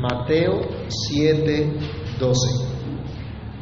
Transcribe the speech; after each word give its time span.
Mateo 0.00 0.60
7, 0.88 1.72
12. 2.18 2.70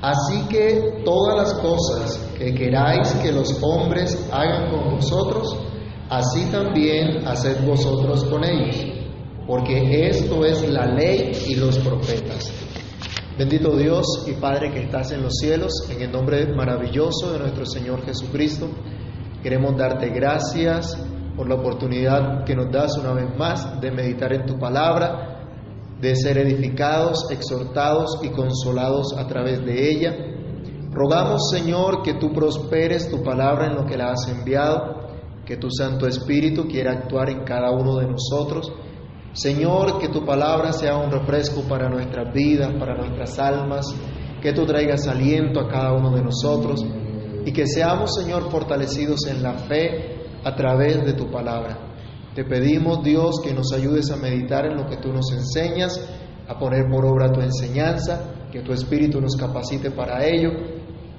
Así 0.01 0.47
que 0.49 1.03
todas 1.05 1.37
las 1.37 1.55
cosas 1.55 2.33
que 2.39 2.55
queráis 2.55 3.09
que 3.15 3.33
los 3.33 3.59
hombres 3.63 4.29
hagan 4.33 4.71
con 4.71 4.95
vosotros, 4.95 5.57
así 6.09 6.47
también 6.53 7.27
haced 7.27 7.67
vosotros 7.67 8.25
con 8.27 8.45
ellos, 8.45 8.77
porque 9.47 10.09
esto 10.09 10.45
es 10.45 10.69
la 10.71 10.87
ley 10.87 11.33
y 11.49 11.57
los 11.57 11.77
profetas. 11.79 12.53
Bendito 13.37 13.77
Dios 13.77 14.25
y 14.29 14.33
Padre 14.35 14.71
que 14.73 14.85
estás 14.85 15.11
en 15.11 15.23
los 15.23 15.35
cielos, 15.35 15.73
en 15.91 16.03
el 16.03 16.13
nombre 16.13 16.47
maravilloso 16.55 17.33
de 17.33 17.41
nuestro 17.41 17.67
Señor 17.67 18.05
Jesucristo, 18.05 18.69
queremos 19.43 19.77
darte 19.77 20.11
gracias 20.11 20.97
por 21.37 21.49
la 21.49 21.57
oportunidad 21.57 22.45
que 22.45 22.55
nos 22.55 22.71
das 22.71 22.97
una 22.99 23.13
vez 23.13 23.37
más 23.37 23.81
de 23.81 23.91
meditar 23.91 24.33
en 24.33 24.47
tu 24.47 24.59
palabra 24.59 25.38
de 26.01 26.15
ser 26.15 26.39
edificados, 26.39 27.31
exhortados 27.31 28.21
y 28.23 28.29
consolados 28.29 29.15
a 29.17 29.27
través 29.27 29.65
de 29.65 29.91
ella. 29.91 30.17
Rogamos, 30.91 31.51
Señor, 31.51 32.03
que 32.03 32.15
tú 32.15 32.33
prosperes 32.33 33.11
tu 33.11 33.23
palabra 33.23 33.67
en 33.67 33.75
lo 33.75 33.85
que 33.85 33.97
la 33.97 34.13
has 34.13 34.29
enviado, 34.29 35.09
que 35.45 35.57
tu 35.57 35.71
Santo 35.71 36.07
Espíritu 36.07 36.67
quiera 36.67 36.93
actuar 36.93 37.31
en 37.31 37.45
cada 37.45 37.71
uno 37.73 37.97
de 37.97 38.07
nosotros. 38.07 38.73
Señor, 39.33 39.99
que 39.99 40.09
tu 40.09 40.25
palabra 40.25 40.73
sea 40.73 40.97
un 40.97 41.11
refresco 41.11 41.63
para 41.63 41.89
nuestras 41.89 42.33
vidas, 42.33 42.73
para 42.79 42.97
nuestras 42.97 43.39
almas, 43.39 43.95
que 44.41 44.53
tú 44.53 44.65
traigas 44.65 45.07
aliento 45.07 45.61
a 45.61 45.69
cada 45.69 45.93
uno 45.93 46.11
de 46.11 46.23
nosotros 46.23 46.85
y 47.45 47.53
que 47.53 47.67
seamos, 47.67 48.15
Señor, 48.15 48.51
fortalecidos 48.51 49.27
en 49.27 49.43
la 49.43 49.55
fe 49.55 50.19
a 50.45 50.55
través 50.55 51.05
de 51.05 51.13
tu 51.13 51.31
palabra. 51.31 51.88
Te 52.39 52.45
pedimos, 52.45 53.03
Dios, 53.03 53.41
que 53.43 53.53
nos 53.53 53.73
ayudes 53.73 54.13
a 54.13 54.17
meditar 54.17 54.65
en 54.65 54.77
lo 54.77 54.87
que 54.87 54.99
tú 54.99 55.13
nos 55.13 55.33
enseñas, 55.33 56.01
a 56.47 56.57
poner 56.57 56.89
por 56.89 57.05
obra 57.05 57.33
tu 57.33 57.41
enseñanza, 57.41 58.47
que 58.53 58.61
tu 58.61 58.73
Espíritu 58.73 59.21
nos 59.21 59.35
capacite 59.35 59.91
para 59.91 60.25
ello 60.25 60.51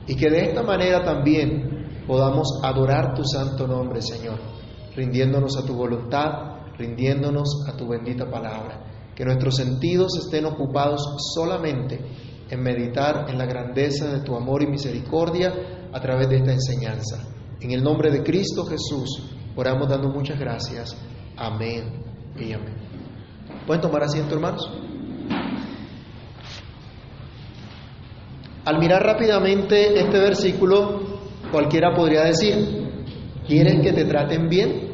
y 0.08 0.16
que 0.16 0.30
de 0.30 0.46
esta 0.46 0.64
manera 0.64 1.04
también 1.04 2.06
podamos 2.08 2.62
adorar 2.64 3.16
tu 3.16 3.26
santo 3.26 3.68
nombre, 3.68 4.02
Señor, 4.02 4.40
rindiéndonos 4.96 5.58
a 5.58 5.66
tu 5.66 5.74
voluntad, 5.74 6.30
rindiéndonos 6.78 7.68
a 7.68 7.76
tu 7.76 7.86
bendita 7.86 8.32
palabra. 8.32 9.12
Que 9.14 9.26
nuestros 9.26 9.58
sentidos 9.58 10.18
estén 10.24 10.46
ocupados 10.46 11.02
solamente 11.36 12.00
en 12.50 12.64
meditar 12.64 13.26
en 13.30 13.38
la 13.38 13.46
grandeza 13.46 14.08
de 14.08 14.22
tu 14.22 14.38
amor 14.38 14.64
y 14.64 14.68
misericordia 14.68 15.52
a 15.92 16.00
través 16.00 16.30
de 16.30 16.38
esta 16.38 16.54
enseñanza. 16.54 17.28
En 17.60 17.72
el 17.72 17.84
nombre 17.84 18.10
de 18.10 18.24
Cristo 18.24 18.64
Jesús, 18.64 19.36
oramos 19.58 19.90
dando 19.90 20.08
muchas 20.08 20.40
gracias. 20.40 20.96
Amén 21.40 21.86
y 22.38 22.52
amén. 22.52 22.76
¿Pueden 23.66 23.82
tomar 23.82 24.04
asiento, 24.04 24.36
hermanos? 24.36 24.70
Al 28.66 28.78
mirar 28.78 29.02
rápidamente 29.02 29.98
este 29.98 30.20
versículo, 30.20 31.00
cualquiera 31.50 31.96
podría 31.96 32.24
decir, 32.24 33.08
¿quieres 33.48 33.82
que 33.82 33.94
te 33.94 34.04
traten 34.04 34.50
bien? 34.50 34.90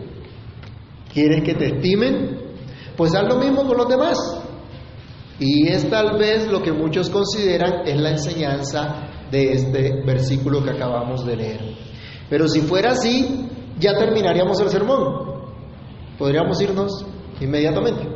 ¿Quieres 1.12 1.44
que 1.44 1.56
te 1.56 1.66
estimen? 1.66 2.38
Pues 2.96 3.16
haz 3.16 3.28
lo 3.28 3.38
mismo 3.40 3.66
con 3.66 3.78
los 3.78 3.88
demás. 3.88 4.18
Y 5.40 5.68
es 5.68 5.90
tal 5.90 6.20
vez 6.20 6.48
lo 6.48 6.62
que 6.62 6.72
muchos 6.72 7.10
consideran 7.10 7.88
es 7.88 8.00
la 8.00 8.12
enseñanza 8.12 9.08
de 9.32 9.52
este 9.52 10.04
versículo 10.06 10.64
que 10.64 10.70
acabamos 10.70 11.26
de 11.26 11.36
leer. 11.36 11.62
Pero 12.30 12.48
si 12.48 12.62
fuera 12.62 12.92
así, 12.92 13.50
ya 13.80 13.98
terminaríamos 13.98 14.60
el 14.62 14.70
sermón 14.70 15.35
podríamos 16.18 16.62
irnos 16.62 17.06
inmediatamente. 17.40 18.08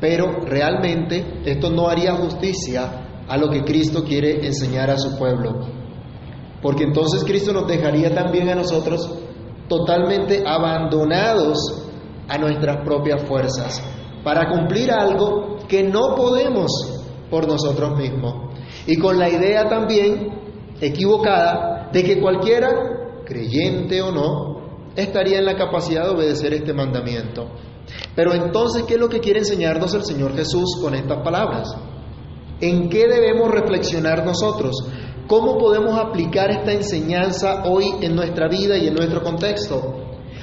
Pero 0.00 0.40
realmente 0.44 1.40
esto 1.44 1.70
no 1.70 1.88
haría 1.88 2.14
justicia 2.14 3.24
a 3.26 3.36
lo 3.36 3.50
que 3.50 3.62
Cristo 3.62 4.04
quiere 4.04 4.46
enseñar 4.46 4.90
a 4.90 4.98
su 4.98 5.18
pueblo. 5.18 5.66
Porque 6.62 6.84
entonces 6.84 7.24
Cristo 7.24 7.52
nos 7.52 7.66
dejaría 7.66 8.14
también 8.14 8.48
a 8.48 8.54
nosotros 8.54 9.10
totalmente 9.68 10.42
abandonados 10.46 11.88
a 12.28 12.38
nuestras 12.38 12.84
propias 12.84 13.22
fuerzas 13.24 13.82
para 14.24 14.48
cumplir 14.48 14.90
algo 14.90 15.58
que 15.68 15.82
no 15.82 16.14
podemos 16.14 16.70
por 17.30 17.46
nosotros 17.46 17.96
mismos. 17.98 18.54
Y 18.86 18.96
con 18.96 19.18
la 19.18 19.28
idea 19.28 19.68
también 19.68 20.38
equivocada 20.80 21.90
de 21.92 22.02
que 22.02 22.20
cualquiera, 22.20 22.70
creyente 23.24 24.00
o 24.02 24.10
no, 24.10 24.57
estaría 24.98 25.38
en 25.38 25.44
la 25.44 25.56
capacidad 25.56 26.04
de 26.04 26.10
obedecer 26.10 26.52
este 26.52 26.74
mandamiento. 26.74 27.48
Pero 28.14 28.34
entonces, 28.34 28.82
¿qué 28.82 28.94
es 28.94 29.00
lo 29.00 29.08
que 29.08 29.20
quiere 29.20 29.38
enseñarnos 29.38 29.94
el 29.94 30.04
Señor 30.04 30.34
Jesús 30.34 30.78
con 30.82 30.94
estas 30.94 31.22
palabras? 31.22 31.74
¿En 32.60 32.88
qué 32.88 33.06
debemos 33.06 33.50
reflexionar 33.50 34.26
nosotros? 34.26 34.74
¿Cómo 35.28 35.56
podemos 35.56 35.98
aplicar 35.98 36.50
esta 36.50 36.72
enseñanza 36.72 37.62
hoy 37.64 37.94
en 38.00 38.16
nuestra 38.16 38.48
vida 38.48 38.76
y 38.76 38.88
en 38.88 38.94
nuestro 38.94 39.22
contexto? 39.22 39.94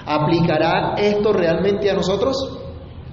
¿Aplicará 0.06 0.96
esto 0.98 1.34
realmente 1.34 1.90
a 1.90 1.96
nosotros? 1.96 2.65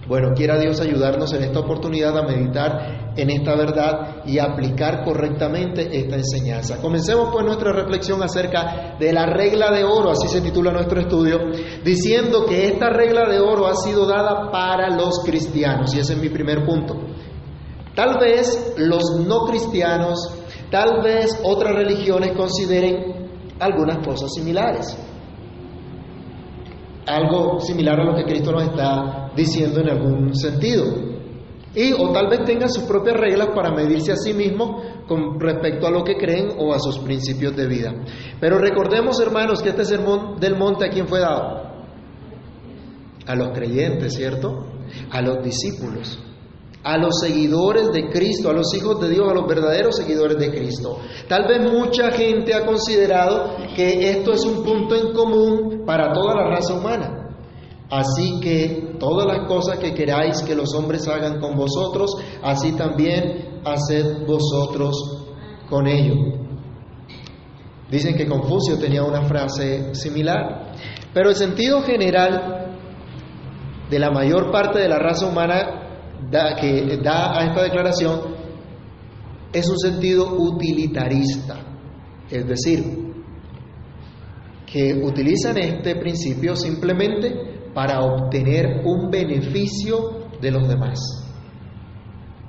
Bueno, 0.09 0.33
quiera 0.35 0.59
Dios 0.59 0.81
ayudarnos 0.81 1.33
en 1.33 1.45
esta 1.45 1.61
oportunidad 1.61 2.19
a 2.19 2.25
meditar 2.25 3.13
en 3.17 3.31
esta 3.31 3.55
verdad 3.55 4.25
y 4.27 4.39
aplicar 4.39 5.05
correctamente 5.05 5.97
esta 5.97 6.17
enseñanza. 6.17 6.81
Comencemos 6.81 7.29
pues 7.33 7.45
nuestra 7.45 7.73
reflexión 7.73 8.21
acerca 8.21 8.97
de 8.99 9.13
la 9.13 9.27
regla 9.27 9.71
de 9.71 9.85
oro, 9.85 10.11
así 10.11 10.27
se 10.27 10.41
titula 10.41 10.73
nuestro 10.73 11.01
estudio, 11.01 11.39
diciendo 11.85 12.45
que 12.47 12.67
esta 12.67 12.91
regla 12.91 13.29
de 13.29 13.39
oro 13.39 13.69
ha 13.69 13.77
sido 13.77 14.05
dada 14.05 14.51
para 14.51 14.91
los 14.91 15.21
cristianos, 15.25 15.95
y 15.95 16.01
ese 16.01 16.15
es 16.15 16.19
mi 16.19 16.31
primer 16.31 16.65
punto. 16.65 16.97
Tal 17.95 18.19
vez 18.19 18.75
los 18.79 19.25
no 19.25 19.45
cristianos, 19.45 20.19
tal 20.69 21.01
vez 21.03 21.41
otras 21.45 21.77
religiones 21.77 22.33
consideren 22.33 23.29
algunas 23.61 24.05
cosas 24.05 24.33
similares 24.35 24.99
algo 27.07 27.61
similar 27.61 28.01
a 28.01 28.05
lo 28.05 28.15
que 28.15 28.25
Cristo 28.25 28.53
nos 28.53 28.65
está 28.65 29.31
diciendo 29.35 29.81
en 29.81 29.91
algún 29.91 30.35
sentido. 30.35 30.85
Y 31.75 31.93
o 31.93 32.13
tal 32.13 32.29
vez 32.29 32.45
tengan 32.45 32.69
sus 32.69 32.85
propias 32.85 33.17
reglas 33.17 33.49
para 33.55 33.71
medirse 33.71 34.13
a 34.13 34.17
sí 34.17 34.35
mismo 34.35 34.83
con 35.09 35.41
respecto 35.41 35.87
a 35.87 35.91
lo 35.91 36.05
que 36.05 36.17
creen 36.17 36.51
o 36.59 36.75
a 36.75 36.79
sus 36.79 36.99
principios 36.99 37.57
de 37.57 37.67
vida. 37.67 37.95
Pero 38.41 38.59
recordemos, 38.59 39.19
hermanos, 39.21 39.63
que 39.63 39.71
este 39.71 39.85
sermón 39.85 40.39
del 40.39 40.57
monte 40.57 40.87
a 40.87 40.91
quién 40.91 41.09
fue 41.09 41.21
dado? 41.21 41.73
A 43.27 43.35
los 43.35 43.51
creyentes, 43.51 44.15
¿cierto? 44.15 44.67
A 45.11 45.23
los 45.23 45.43
discípulos 45.43 46.32
a 46.85 46.99
los 46.99 47.21
seguidores 47.21 47.93
de 47.93 48.11
Cristo, 48.11 48.51
a 48.51 48.53
los 48.53 48.75
hijos 48.75 49.01
de 49.01 49.11
Dios, 49.11 49.29
a 49.31 49.35
los 49.35 49.47
verdaderos 49.47 49.97
seguidores 49.97 50.37
de 50.39 50.51
Cristo. 50.51 50.99
Tal 51.29 51.47
vez 51.47 51.61
mucha 51.73 52.11
gente 52.11 52.55
ha 52.55 52.67
considerado 52.67 53.57
que 53.77 54.11
esto 54.11 54.33
es 54.33 54.45
un 54.45 54.65
punto 54.65 54.97
en 54.97 55.13
común 55.13 55.83
para 55.87 56.13
toda 56.13 56.35
la 56.35 56.51
raza 56.51 56.75
humana. 56.75 57.19
Así 57.89 58.41
que 58.41 58.97
todas 58.99 59.27
las 59.27 59.47
cosas 59.47 59.79
que 59.79 59.93
queráis 59.93 60.43
que 60.43 60.55
los 60.55 60.75
hombres 60.75 61.07
hagan 61.09 61.39
con 61.41 61.57
vosotros, 61.57 62.11
así 62.43 62.73
también 62.73 63.61
haced 63.65 64.27
vosotros 64.27 65.27
con 65.69 65.87
ellos. 65.87 66.17
Dicen 67.91 68.17
que 68.17 68.27
Confucio 68.27 68.79
tenía 68.79 69.05
una 69.05 69.23
frase 69.23 69.95
similar, 69.95 70.73
pero 71.13 71.29
el 71.29 71.37
sentido 71.37 71.83
general 71.83 72.77
de 73.91 73.99
la 73.99 74.11
mayor 74.11 74.51
parte 74.51 74.79
de 74.79 74.89
la 74.89 74.99
raza 74.99 75.27
humana 75.27 75.82
que 76.31 76.99
da 77.03 77.39
a 77.39 77.47
esta 77.47 77.63
declaración 77.63 78.21
es 79.53 79.69
un 79.69 79.79
sentido 79.79 80.35
utilitarista, 80.39 81.59
es 82.31 82.47
decir, 82.47 83.03
que 84.67 84.95
utilizan 84.95 85.59
este 85.59 85.97
principio 85.97 86.57
simplemente 86.57 87.71
para 87.75 88.01
obtener 88.01 88.83
un 88.85 89.11
beneficio 89.11 90.29
de 90.41 90.51
los 90.51 90.67
demás. 90.67 90.99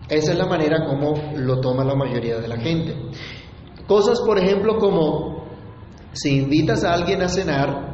Esa 0.10 0.32
es 0.32 0.38
la 0.38 0.46
manera 0.46 0.86
como 0.86 1.14
lo 1.36 1.60
toma 1.60 1.84
la 1.84 1.96
mayoría 1.96 2.38
de 2.40 2.48
la 2.48 2.58
gente. 2.58 2.96
Cosas, 3.88 4.22
por 4.22 4.38
ejemplo, 4.38 4.78
como 4.78 5.46
si 6.14 6.38
invitas 6.38 6.84
a 6.84 6.94
alguien 6.94 7.22
a 7.22 7.28
cenar, 7.28 7.94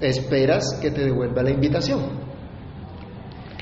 esperas 0.00 0.78
que 0.80 0.90
te 0.90 1.04
devuelva 1.04 1.42
la 1.42 1.50
invitación. 1.50 2.25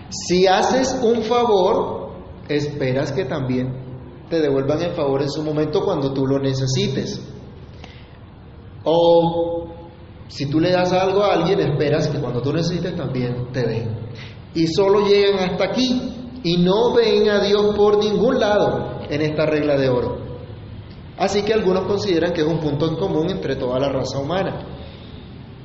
Si 0.08 0.46
haces 0.46 1.00
un 1.02 1.22
favor, 1.22 2.10
esperas 2.48 3.12
que 3.12 3.24
también 3.24 3.84
te 4.28 4.40
devuelvan 4.40 4.82
el 4.82 4.94
favor 4.94 5.22
en 5.22 5.30
su 5.30 5.42
momento 5.42 5.82
cuando 5.84 6.12
tú 6.12 6.26
lo 6.26 6.38
necesites. 6.38 7.20
O 8.84 9.66
si 10.28 10.46
tú 10.46 10.60
le 10.60 10.70
das 10.70 10.92
algo 10.92 11.22
a 11.22 11.34
alguien, 11.34 11.60
esperas 11.60 12.08
que 12.08 12.18
cuando 12.18 12.40
tú 12.40 12.52
necesites 12.52 12.96
también 12.96 13.52
te 13.52 13.66
den. 13.66 14.04
Y 14.54 14.66
solo 14.68 15.06
llegan 15.06 15.50
hasta 15.50 15.64
aquí 15.64 16.40
y 16.42 16.58
no 16.58 16.92
ven 16.94 17.28
a 17.28 17.40
Dios 17.40 17.74
por 17.74 17.98
ningún 17.98 18.38
lado 18.38 19.00
en 19.08 19.20
esta 19.22 19.46
regla 19.46 19.76
de 19.76 19.88
oro. 19.88 20.18
Así 21.16 21.42
que 21.42 21.54
algunos 21.54 21.86
consideran 21.86 22.32
que 22.32 22.42
es 22.42 22.46
un 22.46 22.58
punto 22.58 22.86
en 22.86 22.96
común 22.96 23.30
entre 23.30 23.56
toda 23.56 23.78
la 23.78 23.88
raza 23.88 24.18
humana. 24.18 24.66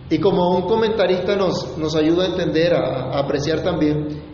Y 0.10 0.20
como 0.20 0.56
un 0.56 0.64
comentarista 0.64 1.36
nos, 1.36 1.78
nos 1.78 1.96
ayuda 1.96 2.24
a 2.24 2.28
entender, 2.28 2.74
a 2.74 3.20
apreciar 3.20 3.62
también, 3.62 4.29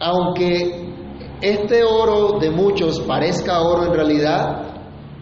aunque 0.00 0.94
este 1.40 1.84
oro 1.84 2.38
de 2.38 2.50
muchos 2.50 3.00
parezca 3.00 3.60
oro 3.60 3.86
en 3.86 3.92
realidad, 3.92 4.66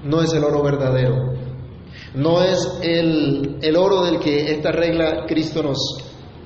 no 0.05 0.21
es 0.21 0.33
el 0.33 0.45
oro 0.45 0.63
verdadero. 0.63 1.35
No 2.15 2.43
es 2.43 2.79
el, 2.83 3.59
el 3.61 3.77
oro 3.77 4.05
del 4.05 4.21
que 4.21 4.53
esta 4.53 4.71
regla 4.71 5.25
Cristo 5.27 5.63
nos, 5.63 5.79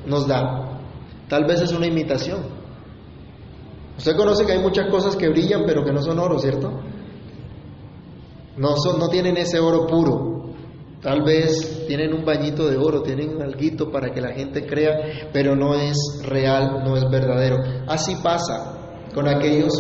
nos 0.07 0.27
da. 0.27 0.81
Tal 1.29 1.45
vez 1.45 1.61
es 1.61 1.73
una 1.73 1.87
imitación. 1.87 2.41
Usted 3.99 4.17
conoce 4.17 4.47
que 4.47 4.53
hay 4.53 4.61
muchas 4.61 4.91
cosas 4.91 5.17
que 5.17 5.29
brillan 5.29 5.65
pero 5.67 5.85
que 5.85 5.93
no 5.93 6.01
son 6.01 6.19
oro, 6.19 6.39
¿cierto? 6.39 6.71
No, 8.57 8.77
son, 8.77 8.99
no 8.99 9.09
tienen 9.09 9.37
ese 9.37 9.59
oro 9.59 9.87
puro. 9.87 10.38
Tal 11.03 11.23
vez 11.23 11.87
tienen 11.87 12.13
un 12.13 12.25
bañito 12.25 12.69
de 12.69 12.77
oro, 12.77 13.03
tienen 13.03 13.37
un 13.37 13.43
alguito 13.43 13.91
para 13.93 14.11
que 14.11 14.21
la 14.21 14.33
gente 14.33 14.67
crea, 14.67 15.29
pero 15.33 15.55
no 15.55 15.75
es 15.75 15.97
real, 16.25 16.83
no 16.85 16.97
es 16.97 17.09
verdadero. 17.09 17.59
Así 17.87 18.17
pasa 18.17 18.77
con 19.15 19.29
aquellos 19.29 19.73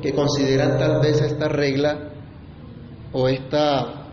que 0.00 0.14
consideran 0.14 0.78
tal 0.78 1.00
vez 1.00 1.20
esta 1.20 1.48
regla 1.48 2.12
o 3.12 3.26
esta, 3.26 4.06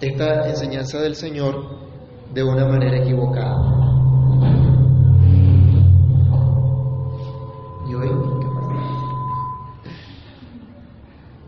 esta 0.00 0.48
enseñanza 0.48 1.00
del 1.00 1.14
Señor 1.14 1.54
de 2.32 2.42
una 2.42 2.66
manera 2.66 3.02
equivocada. 3.02 3.56
¿Y 7.88 7.94
hoy? 7.94 8.10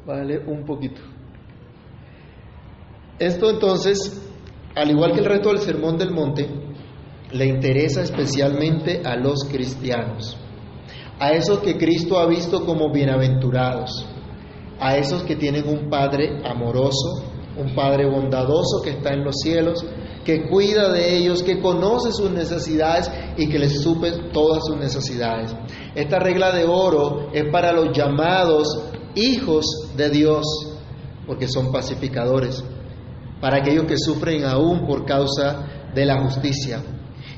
Vale, 0.06 0.38
un 0.46 0.64
poquito. 0.67 1.00
Esto 3.19 3.50
entonces, 3.50 4.23
al 4.76 4.91
igual 4.91 5.12
que 5.12 5.19
el 5.19 5.25
resto 5.25 5.49
del 5.49 5.59
Sermón 5.59 5.99
del 5.99 6.12
Monte, 6.12 6.49
le 7.32 7.47
interesa 7.47 8.03
especialmente 8.03 9.03
a 9.05 9.17
los 9.17 9.43
cristianos, 9.50 10.37
a 11.19 11.32
esos 11.32 11.59
que 11.59 11.76
Cristo 11.76 12.20
ha 12.20 12.29
visto 12.29 12.65
como 12.65 12.93
bienaventurados, 12.93 14.06
a 14.79 14.97
esos 14.97 15.25
que 15.25 15.35
tienen 15.35 15.69
un 15.69 15.91
Padre 15.91 16.41
amoroso, 16.44 17.25
un 17.56 17.75
Padre 17.75 18.09
bondadoso 18.09 18.82
que 18.85 18.91
está 18.91 19.15
en 19.15 19.25
los 19.25 19.35
cielos, 19.43 19.85
que 20.25 20.49
cuida 20.49 20.93
de 20.93 21.17
ellos, 21.17 21.43
que 21.43 21.61
conoce 21.61 22.12
sus 22.12 22.31
necesidades 22.31 23.11
y 23.37 23.49
que 23.49 23.59
les 23.59 23.81
supe 23.82 24.12
todas 24.32 24.64
sus 24.64 24.76
necesidades. 24.76 25.56
Esta 25.97 26.21
regla 26.21 26.53
de 26.53 26.67
oro 26.67 27.31
es 27.32 27.50
para 27.50 27.73
los 27.73 27.97
llamados 27.97 28.69
hijos 29.17 29.67
de 29.97 30.09
Dios, 30.09 30.44
porque 31.26 31.49
son 31.49 31.73
pacificadores 31.73 32.62
para 33.40 33.58
aquellos 33.58 33.87
que 33.87 33.96
sufren 33.96 34.44
aún 34.44 34.87
por 34.87 35.05
causa 35.05 35.67
de 35.94 36.05
la 36.05 36.20
justicia 36.23 36.82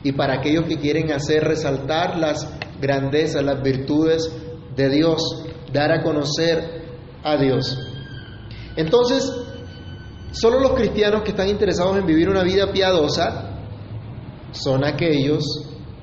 y 0.03 0.13
para 0.13 0.35
aquellos 0.35 0.65
que 0.65 0.79
quieren 0.79 1.13
hacer 1.13 1.45
resaltar 1.45 2.19
las 2.19 2.49
grandezas, 2.81 3.45
las 3.45 3.63
virtudes 3.63 4.31
de 4.75 4.89
Dios, 4.89 5.21
dar 5.73 5.93
a 5.93 6.03
conocer 6.03 6.81
a 7.23 7.37
Dios. 7.37 7.79
Entonces, 8.77 9.31
solo 10.33 10.61
los 10.61 10.73
cristianos 10.73 11.23
que 11.23 11.31
están 11.31 11.49
interesados 11.49 11.99
en 11.99 12.07
vivir 12.07 12.29
una 12.29 12.43
vida 12.43 12.73
piadosa 12.73 13.59
son 14.53 14.85
aquellos 14.85 15.45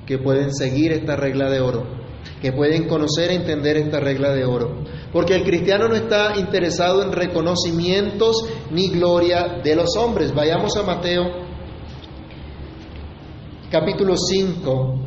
que 0.06 0.20
pueden 0.20 0.54
seguir 0.54 0.92
esta 0.92 1.16
regla 1.16 1.50
de 1.50 1.60
oro, 1.60 1.97
que 2.42 2.52
pueden 2.52 2.88
conocer 2.88 3.32
e 3.32 3.36
entender 3.36 3.78
esta 3.78 4.00
regla 4.00 4.34
de 4.34 4.46
oro. 4.46 4.84
Porque 5.12 5.36
el 5.36 5.44
cristiano 5.44 5.88
no 5.88 5.96
está 5.96 6.38
interesado 6.38 7.04
en 7.04 7.12
reconocimientos 7.12 8.36
ni 8.72 8.90
gloria 8.90 9.60
de 9.64 9.76
los 9.76 9.96
hombres. 9.98 10.34
Vayamos 10.34 10.76
a 10.78 10.84
Mateo 10.84 11.48
capítulo 13.72 14.16
5 14.16 15.00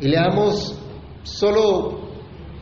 y 0.00 0.08
leamos 0.08 0.74
solo 1.22 2.00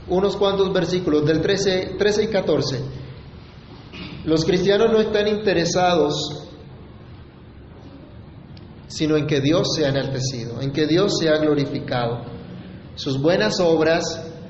unos 0.08 0.36
cuantos 0.36 0.72
versículos 0.72 1.24
del 1.24 1.40
13, 1.40 1.94
13 1.98 2.24
y 2.24 2.26
14. 2.28 2.80
Los 4.24 4.44
cristianos 4.44 4.90
no 4.90 5.00
están 5.00 5.28
interesados 5.28 6.46
sino 8.90 9.16
en 9.16 9.26
que 9.26 9.40
Dios 9.40 9.68
sea 9.76 9.90
enaltecido, 9.90 10.60
en 10.60 10.72
que 10.72 10.86
Dios 10.86 11.16
sea 11.18 11.38
glorificado. 11.38 12.39
Sus 12.94 13.20
buenas 13.20 13.60
obras 13.60 14.02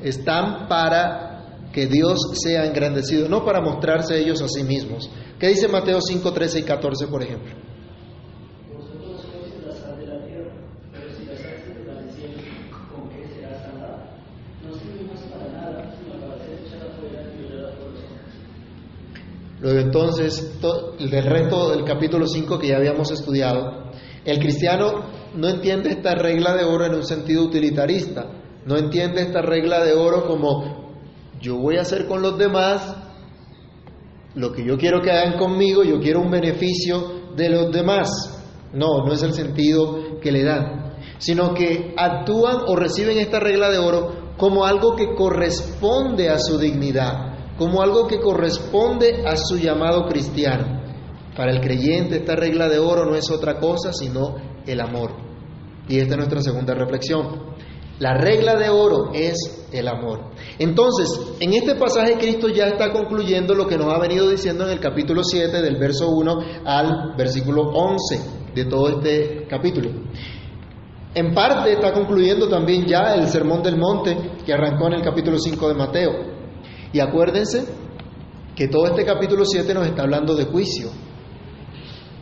están 0.03 0.69
para 0.69 1.69
que 1.73 1.87
Dios 1.87 2.19
sea 2.35 2.67
engrandecido, 2.67 3.29
no 3.29 3.45
para 3.45 3.61
mostrarse 3.61 4.19
ellos 4.19 4.43
a 4.43 4.49
sí 4.49 4.65
mismos. 4.65 5.09
¿Qué 5.39 5.49
dice 5.49 5.69
Mateo 5.69 6.01
5, 6.01 6.33
13 6.33 6.59
y 6.59 6.63
14, 6.63 7.07
por 7.07 7.23
ejemplo? 7.23 7.55
Luego 19.61 19.79
entonces, 19.79 20.59
del 20.99 21.25
resto 21.25 21.71
del 21.71 21.85
capítulo 21.85 22.27
5 22.27 22.59
que 22.59 22.69
ya 22.69 22.77
habíamos 22.79 23.11
estudiado, 23.11 23.93
el 24.25 24.39
cristiano 24.39 25.20
no 25.35 25.49
entiende 25.49 25.91
esta 25.91 26.15
regla 26.15 26.55
de 26.55 26.65
oro 26.65 26.87
en 26.87 26.95
un 26.95 27.05
sentido 27.05 27.45
utilitarista, 27.45 28.27
no 28.67 28.77
entiende 28.77 29.23
esta 29.23 29.43
regla 29.43 29.85
de 29.85 29.95
oro 29.95 30.27
como 30.27 30.81
yo 31.41 31.57
voy 31.57 31.77
a 31.77 31.83
hacer 31.83 32.07
con 32.07 32.23
los 32.23 32.37
demás 32.37 32.97
lo 34.35 34.53
que 34.53 34.65
yo 34.65 34.77
quiero 34.77 35.01
que 35.01 35.11
hagan 35.11 35.39
conmigo, 35.39 35.83
yo 35.83 35.99
quiero 35.99 36.21
un 36.21 36.31
beneficio 36.31 37.35
de 37.35 37.49
los 37.49 37.73
demás. 37.73 38.09
No, 38.73 39.05
no 39.05 39.13
es 39.13 39.23
el 39.23 39.33
sentido 39.33 40.21
que 40.21 40.31
le 40.31 40.45
dan, 40.45 40.95
sino 41.19 41.55
que 41.55 41.95
actúan 41.97 42.59
o 42.67 42.77
reciben 42.77 43.19
esta 43.19 43.41
regla 43.41 43.71
de 43.71 43.79
oro 43.79 44.35
como 44.37 44.65
algo 44.65 44.95
que 44.95 45.15
corresponde 45.15 46.29
a 46.29 46.39
su 46.39 46.59
dignidad, 46.59 47.57
como 47.59 47.83
algo 47.83 48.07
que 48.07 48.21
corresponde 48.21 49.27
a 49.27 49.37
su 49.37 49.59
llamado 49.59 50.07
cristiano. 50.07 50.81
Para 51.37 51.51
el 51.51 51.61
creyente 51.61 52.19
esta 52.19 52.37
regla 52.37 52.69
de 52.69 52.79
oro 52.79 53.07
no 53.07 53.17
es 53.17 53.31
otra 53.31 53.59
cosa 53.59 53.93
sino 53.93 54.37
el 54.67 54.81
amor. 54.81 55.13
Y 55.89 55.99
esta 55.99 56.15
es 56.15 56.17
nuestra 56.19 56.41
segunda 56.41 56.75
reflexión. 56.75 57.51
La 57.99 58.15
regla 58.15 58.57
de 58.57 58.71
oro 58.71 59.11
es 59.13 59.67
el 59.73 59.87
amor. 59.87 60.31
Entonces, 60.59 61.37
en 61.39 61.53
este 61.53 61.75
pasaje 61.75 62.15
Cristo 62.15 62.49
ya 62.49 62.67
está 62.67 62.93
concluyendo 62.93 63.55
lo 63.55 63.67
que 63.67 63.77
nos 63.77 63.93
ha 63.93 63.99
venido 63.99 64.31
diciendo 64.31 64.65
en 64.65 64.71
el 64.71 64.81
capítulo 64.81 65.23
7, 65.23 65.61
del 65.61 65.77
verso 65.77 66.09
1 66.09 66.39
al 66.65 67.15
versículo 67.17 67.63
11 67.63 68.21
de 68.55 68.65
todo 68.65 68.89
este 68.89 69.47
capítulo. 69.49 69.91
En 71.15 71.35
parte 71.35 71.73
está 71.73 71.93
concluyendo 71.93 72.49
también 72.49 72.87
ya 72.87 73.15
el 73.15 73.27
Sermón 73.27 73.63
del 73.63 73.77
Monte 73.77 74.17
que 74.47 74.53
arrancó 74.53 74.87
en 74.87 74.95
el 74.95 75.03
capítulo 75.03 75.39
5 75.39 75.69
de 75.69 75.75
Mateo. 75.75 76.13
Y 76.93 77.01
acuérdense 77.01 77.67
que 78.55 78.69
todo 78.69 78.87
este 78.87 79.05
capítulo 79.05 79.45
7 79.45 79.75
nos 79.75 79.87
está 79.87 80.03
hablando 80.03 80.35
de 80.35 80.45
juicio, 80.45 80.89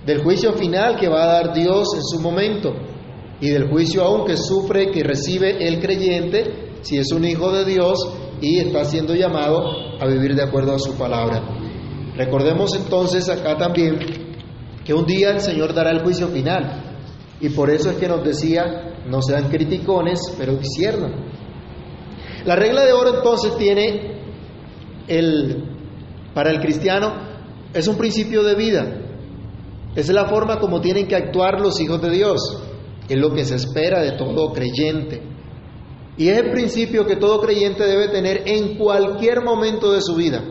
del 0.04 0.22
juicio 0.22 0.52
final 0.54 0.96
que 0.96 1.08
va 1.08 1.24
a 1.24 1.42
dar 1.42 1.54
Dios 1.54 1.88
en 1.94 2.02
su 2.02 2.20
momento 2.20 2.72
y 3.40 3.50
del 3.50 3.68
juicio 3.68 4.02
aún 4.02 4.26
que 4.26 4.36
sufre, 4.36 4.90
que 4.90 5.02
recibe 5.02 5.66
el 5.66 5.80
creyente, 5.80 6.72
si 6.82 6.98
es 6.98 7.12
un 7.12 7.24
hijo 7.24 7.52
de 7.52 7.64
Dios 7.64 7.98
y 8.40 8.60
está 8.60 8.84
siendo 8.84 9.14
llamado 9.14 9.62
a 10.00 10.06
vivir 10.06 10.34
de 10.34 10.42
acuerdo 10.42 10.74
a 10.74 10.78
su 10.78 10.96
palabra. 10.96 11.42
Recordemos 12.16 12.74
entonces 12.74 13.28
acá 13.28 13.56
también 13.56 13.98
que 14.84 14.94
un 14.94 15.06
día 15.06 15.30
el 15.30 15.40
Señor 15.40 15.74
dará 15.74 15.90
el 15.90 16.02
juicio 16.02 16.28
final. 16.28 16.82
Y 17.40 17.50
por 17.50 17.70
eso 17.70 17.90
es 17.90 17.96
que 17.96 18.08
nos 18.08 18.24
decía, 18.24 19.04
no 19.06 19.22
sean 19.22 19.48
criticones, 19.48 20.20
pero 20.36 20.56
disciernan. 20.56 21.12
La 22.44 22.56
regla 22.56 22.84
de 22.84 22.92
oro 22.92 23.16
entonces 23.18 23.56
tiene 23.56 24.18
el, 25.06 25.64
para 26.34 26.50
el 26.50 26.60
cristiano, 26.60 27.12
es 27.72 27.86
un 27.86 27.96
principio 27.96 28.42
de 28.42 28.54
vida. 28.54 29.07
Es 29.98 30.08
la 30.10 30.26
forma 30.26 30.60
como 30.60 30.80
tienen 30.80 31.08
que 31.08 31.16
actuar 31.16 31.60
los 31.60 31.80
hijos 31.80 32.00
de 32.00 32.10
Dios. 32.10 32.38
Es 33.08 33.18
lo 33.18 33.34
que 33.34 33.44
se 33.44 33.56
espera 33.56 34.00
de 34.00 34.12
todo 34.12 34.52
creyente. 34.52 35.20
Y 36.16 36.28
es 36.28 36.38
el 36.38 36.52
principio 36.52 37.04
que 37.04 37.16
todo 37.16 37.40
creyente 37.40 37.82
debe 37.84 38.06
tener 38.06 38.44
en 38.46 38.78
cualquier 38.78 39.42
momento 39.42 39.90
de 39.90 40.00
su 40.00 40.14
vida. 40.14 40.44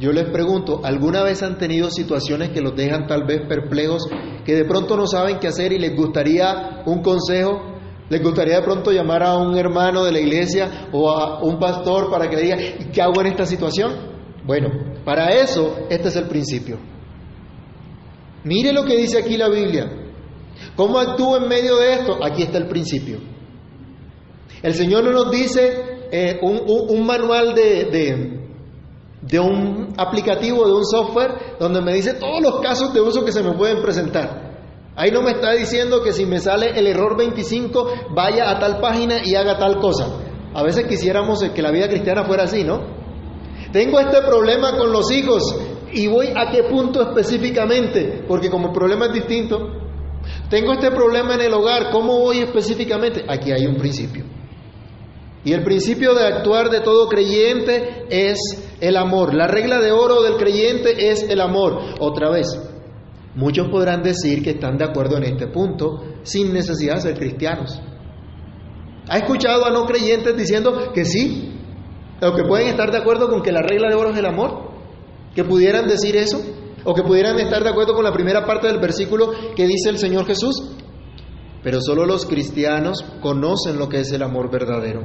Yo 0.00 0.10
les 0.10 0.28
pregunto, 0.30 0.80
¿alguna 0.82 1.22
vez 1.22 1.44
han 1.44 1.58
tenido 1.58 1.90
situaciones 1.90 2.50
que 2.50 2.60
los 2.60 2.74
dejan 2.74 3.06
tal 3.06 3.24
vez 3.24 3.42
perplejos, 3.46 4.08
que 4.44 4.56
de 4.56 4.64
pronto 4.64 4.96
no 4.96 5.06
saben 5.06 5.38
qué 5.38 5.46
hacer 5.46 5.72
y 5.72 5.78
les 5.78 5.94
gustaría 5.94 6.82
un 6.86 7.02
consejo? 7.02 7.78
¿Les 8.08 8.20
gustaría 8.20 8.56
de 8.56 8.62
pronto 8.62 8.90
llamar 8.90 9.22
a 9.22 9.36
un 9.36 9.56
hermano 9.56 10.02
de 10.02 10.10
la 10.10 10.18
iglesia 10.18 10.88
o 10.90 11.08
a 11.08 11.40
un 11.40 11.60
pastor 11.60 12.10
para 12.10 12.28
que 12.28 12.34
le 12.34 12.42
diga, 12.42 12.56
¿qué 12.92 13.00
hago 13.00 13.20
en 13.20 13.28
esta 13.28 13.46
situación? 13.46 13.92
Bueno, 14.44 14.70
para 15.04 15.28
eso 15.28 15.86
este 15.88 16.08
es 16.08 16.16
el 16.16 16.26
principio. 16.26 16.95
Mire 18.46 18.72
lo 18.72 18.84
que 18.84 18.96
dice 18.96 19.18
aquí 19.18 19.36
la 19.36 19.48
Biblia. 19.48 19.90
¿Cómo 20.76 21.00
actúo 21.00 21.36
en 21.36 21.48
medio 21.48 21.76
de 21.78 21.94
esto? 21.94 22.16
Aquí 22.22 22.42
está 22.42 22.58
el 22.58 22.68
principio. 22.68 23.18
El 24.62 24.72
Señor 24.72 25.02
no 25.02 25.10
nos 25.10 25.32
dice 25.32 26.06
eh, 26.12 26.38
un, 26.40 27.04
manual 27.04 27.56
de, 27.56 28.38
de 29.20 29.40
un 29.40 29.92
aplicativo, 29.96 30.64
de 30.64 30.72
un 30.74 30.84
software, 30.84 31.56
donde 31.58 31.82
me 31.82 31.92
dice 31.94 32.14
todos 32.14 32.40
los 32.40 32.60
casos 32.60 32.94
de 32.94 33.00
uso 33.00 33.24
que 33.24 33.32
se 33.32 33.42
me 33.42 33.52
pueden 33.54 33.82
presentar. 33.82 34.46
Ahí 34.94 35.10
no 35.10 35.22
me 35.22 35.32
está 35.32 35.50
diciendo 35.52 36.00
que 36.00 36.12
si 36.12 36.24
me 36.24 36.38
sale 36.38 36.70
el 36.78 36.86
error 36.86 37.18
25, 37.18 38.12
vaya 38.14 38.48
a 38.48 38.60
tal 38.60 38.78
página 38.78 39.26
y 39.26 39.34
haga 39.34 39.58
tal 39.58 39.80
cosa. 39.80 40.06
A 40.54 40.62
veces 40.62 40.86
quisiéramos 40.86 41.42
que 41.52 41.62
la 41.62 41.72
vida 41.72 41.88
cristiana 41.88 42.22
fuera 42.22 42.44
así, 42.44 42.62
¿no? 42.62 42.80
Tengo 43.72 43.98
este 43.98 44.22
problema 44.22 44.76
con 44.76 44.92
los 44.92 45.10
hijos 45.10 45.42
y 45.92 46.06
voy 46.08 46.28
a 46.34 46.50
qué 46.50 46.64
punto 46.64 47.02
específicamente, 47.02 48.24
porque 48.26 48.50
como 48.50 48.68
el 48.68 48.72
problema 48.72 49.06
es 49.06 49.12
distinto. 49.12 49.82
Tengo 50.50 50.72
este 50.72 50.90
problema 50.90 51.34
en 51.34 51.42
el 51.42 51.54
hogar, 51.54 51.90
¿cómo 51.90 52.18
voy 52.18 52.38
específicamente? 52.38 53.24
Aquí 53.28 53.52
hay 53.52 53.66
un 53.66 53.76
principio. 53.76 54.24
Y 55.44 55.52
el 55.52 55.62
principio 55.62 56.12
de 56.14 56.26
actuar 56.26 56.70
de 56.70 56.80
todo 56.80 57.08
creyente 57.08 58.06
es 58.10 58.38
el 58.80 58.96
amor. 58.96 59.32
La 59.32 59.46
regla 59.46 59.80
de 59.80 59.92
oro 59.92 60.22
del 60.22 60.36
creyente 60.36 61.10
es 61.10 61.22
el 61.22 61.40
amor. 61.40 61.78
Otra 62.00 62.30
vez, 62.30 62.60
muchos 63.36 63.68
podrán 63.68 64.02
decir 64.02 64.42
que 64.42 64.50
están 64.50 64.76
de 64.76 64.84
acuerdo 64.84 65.16
en 65.18 65.22
este 65.22 65.46
punto 65.46 66.02
sin 66.24 66.52
necesidad 66.52 66.96
de 66.96 67.00
ser 67.02 67.18
cristianos. 67.18 67.80
¿Ha 69.08 69.18
escuchado 69.18 69.64
a 69.66 69.70
no 69.70 69.86
creyentes 69.86 70.36
diciendo 70.36 70.92
que 70.92 71.04
sí? 71.04 71.52
¿O 72.20 72.34
que 72.34 72.42
pueden 72.42 72.68
estar 72.68 72.90
de 72.90 72.98
acuerdo 72.98 73.28
con 73.28 73.42
que 73.42 73.52
la 73.52 73.62
regla 73.62 73.88
de 73.88 73.94
oro 73.94 74.10
es 74.10 74.18
el 74.18 74.26
amor? 74.26 74.65
¿Que 75.36 75.44
pudieran 75.44 75.86
decir 75.86 76.16
eso? 76.16 76.40
¿O 76.84 76.94
que 76.94 77.02
pudieran 77.02 77.38
estar 77.38 77.62
de 77.62 77.68
acuerdo 77.68 77.94
con 77.94 78.04
la 78.04 78.12
primera 78.12 78.46
parte 78.46 78.68
del 78.68 78.78
versículo 78.78 79.30
que 79.54 79.66
dice 79.66 79.90
el 79.90 79.98
Señor 79.98 80.24
Jesús? 80.24 80.72
Pero 81.62 81.82
solo 81.82 82.06
los 82.06 82.24
cristianos 82.24 83.04
conocen 83.20 83.78
lo 83.78 83.86
que 83.86 84.00
es 84.00 84.10
el 84.12 84.22
amor 84.22 84.50
verdadero. 84.50 85.02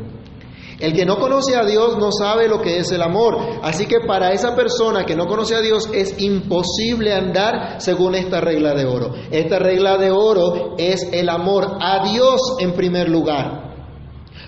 El 0.80 0.94
que 0.94 1.06
no 1.06 1.18
conoce 1.18 1.58
a 1.58 1.66
Dios 1.66 1.98
no 1.98 2.14
sabe 2.14 2.48
lo 2.48 2.62
que 2.62 2.78
es 2.78 2.92
el 2.94 3.02
amor. 3.02 3.38
Así 3.62 3.88
que 3.88 4.00
para 4.08 4.32
esa 4.32 4.56
persona 4.56 5.06
que 5.06 5.18
no 5.18 5.28
conoce 5.28 5.54
a 5.54 5.62
Dios 5.62 5.90
es 5.94 6.16
imposible 6.18 7.14
andar 7.14 7.82
según 7.82 8.16
esta 8.16 8.40
regla 8.40 8.74
de 8.74 8.86
oro. 8.86 9.14
Esta 9.32 9.60
regla 9.60 9.98
de 9.98 10.12
oro 10.12 10.76
es 10.78 11.10
el 11.12 11.28
amor 11.28 11.78
a 11.82 12.10
Dios 12.10 12.56
en 12.60 12.72
primer 12.72 13.10
lugar. 13.10 13.76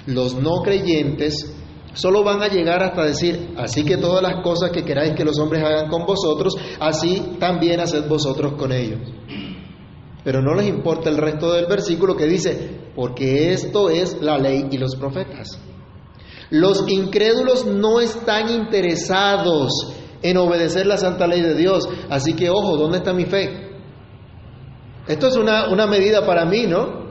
Los 0.06 0.34
no 0.34 0.62
creyentes 0.64 1.54
solo 1.94 2.24
van 2.24 2.42
a 2.42 2.48
llegar 2.48 2.84
hasta 2.84 3.04
decir, 3.04 3.54
así 3.58 3.84
que 3.84 3.98
todas 3.98 4.22
las 4.22 4.44
cosas 4.44 4.72
que 4.72 4.84
queráis 4.84 5.14
que 5.14 5.24
los 5.24 5.40
hombres 5.40 5.64
hagan 5.64 5.90
con 5.90 6.06
vosotros, 6.06 6.56
así 6.80 7.36
también 7.40 7.80
haced 7.80 8.08
vosotros 8.08 8.54
con 8.54 8.72
ellos. 8.72 9.00
Pero 10.24 10.42
no 10.42 10.54
les 10.56 10.68
importa 10.68 11.10
el 11.10 11.18
resto 11.18 11.52
del 11.52 11.66
versículo 11.66 12.16
que 12.16 12.26
dice, 12.26 12.92
porque 12.96 13.52
esto 13.52 13.90
es 13.90 14.22
la 14.22 14.38
ley 14.38 14.68
y 14.72 14.78
los 14.78 14.96
profetas. 14.96 15.60
Los 16.50 16.88
incrédulos 16.88 17.66
no 17.66 18.00
están 18.00 18.50
interesados 18.50 19.72
en 20.22 20.38
obedecer 20.38 20.86
la 20.86 20.98
santa 20.98 21.28
ley 21.28 21.42
de 21.42 21.56
Dios. 21.56 21.90
Así 22.10 22.34
que, 22.34 22.50
ojo, 22.50 22.78
¿dónde 22.78 23.00
está 23.00 23.14
mi 23.14 23.26
fe? 23.26 23.72
Esto 25.08 25.28
es 25.28 25.36
una, 25.36 25.70
una 25.70 25.86
medida 25.88 26.26
para 26.26 26.46
mí, 26.46 26.66
¿no? 26.68 27.04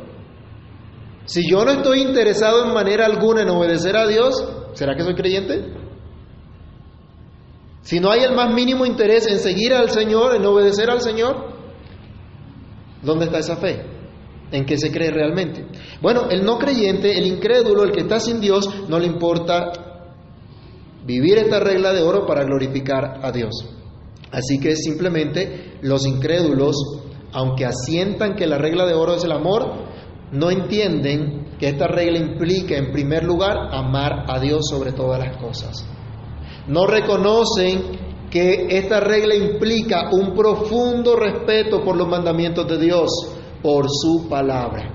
Si 1.27 1.43
yo 1.49 1.65
no 1.65 1.73
estoy 1.73 2.01
interesado 2.01 2.65
en 2.65 2.73
manera 2.73 3.05
alguna 3.05 3.43
en 3.43 3.51
obedecer 3.51 3.97
a 3.97 4.07
Dios, 4.07 4.35
¿será 4.75 4.95
que 4.95 5.03
soy 5.03 5.15
creyente? 5.15 5.73
Si 7.83 7.99
no 7.99 8.11
hay 8.11 8.23
el 8.23 8.35
más 8.35 8.53
mínimo 8.55 8.87
interés 8.87 9.27
en 9.27 9.39
seguir 9.39 9.75
al 9.75 9.91
Señor, 9.91 10.37
en 10.37 10.47
obedecer 10.47 10.89
al 10.89 11.01
Señor, 11.01 11.53
¿dónde 13.03 13.27
está 13.27 13.39
esa 13.39 13.57
fe? 13.57 13.85
¿En 14.53 14.65
qué 14.65 14.79
se 14.79 14.93
cree 14.93 15.11
realmente? 15.11 15.67
Bueno, 16.01 16.29
el 16.31 16.45
no 16.45 16.59
creyente, 16.59 17.19
el 17.19 17.27
incrédulo, 17.27 17.83
el 17.83 17.93
que 17.93 18.01
está 18.01 18.21
sin 18.21 18.41
Dios, 18.41 18.69
no 18.89 18.99
le 18.99 19.07
importa 19.07 19.73
vivir 21.05 21.39
esta 21.39 21.59
regla 21.59 21.93
de 21.93 22.03
oro 22.03 22.27
para 22.27 22.45
glorificar 22.45 23.21
a 23.23 23.33
Dios. 23.33 23.51
Así 24.31 24.61
que 24.61 24.77
simplemente 24.77 25.79
los 25.83 26.07
incrédulos, 26.07 26.77
aunque 27.33 27.67
asientan 27.67 28.37
que 28.37 28.47
la 28.47 28.59
regla 28.59 28.87
de 28.87 28.95
oro 28.95 29.15
es 29.15 29.25
el 29.25 29.33
amor, 29.33 29.87
no 30.31 30.51
entienden 30.51 31.42
que 31.63 31.69
esta 31.69 31.87
regla 31.87 32.19
implica, 32.19 32.77
en 32.77 32.91
primer 32.91 33.23
lugar, 33.23 33.57
amar 33.71 34.25
a 34.27 34.41
Dios 34.41 34.63
sobre 34.69 34.91
todas 34.91 35.21
las 35.21 35.37
cosas. 35.37 35.87
No 36.67 36.89
reconocen 36.89 38.27
que 38.29 38.67
esta 38.69 38.99
regla 38.99 39.37
implica 39.37 40.11
un 40.11 40.35
profundo 40.35 41.15
respeto 41.15 41.85
por 41.85 41.97
los 41.97 42.09
mandamientos 42.09 42.67
de 42.67 42.79
Dios, 42.79 43.13
por 43.63 43.87
su 43.89 44.29
palabra. 44.29 44.91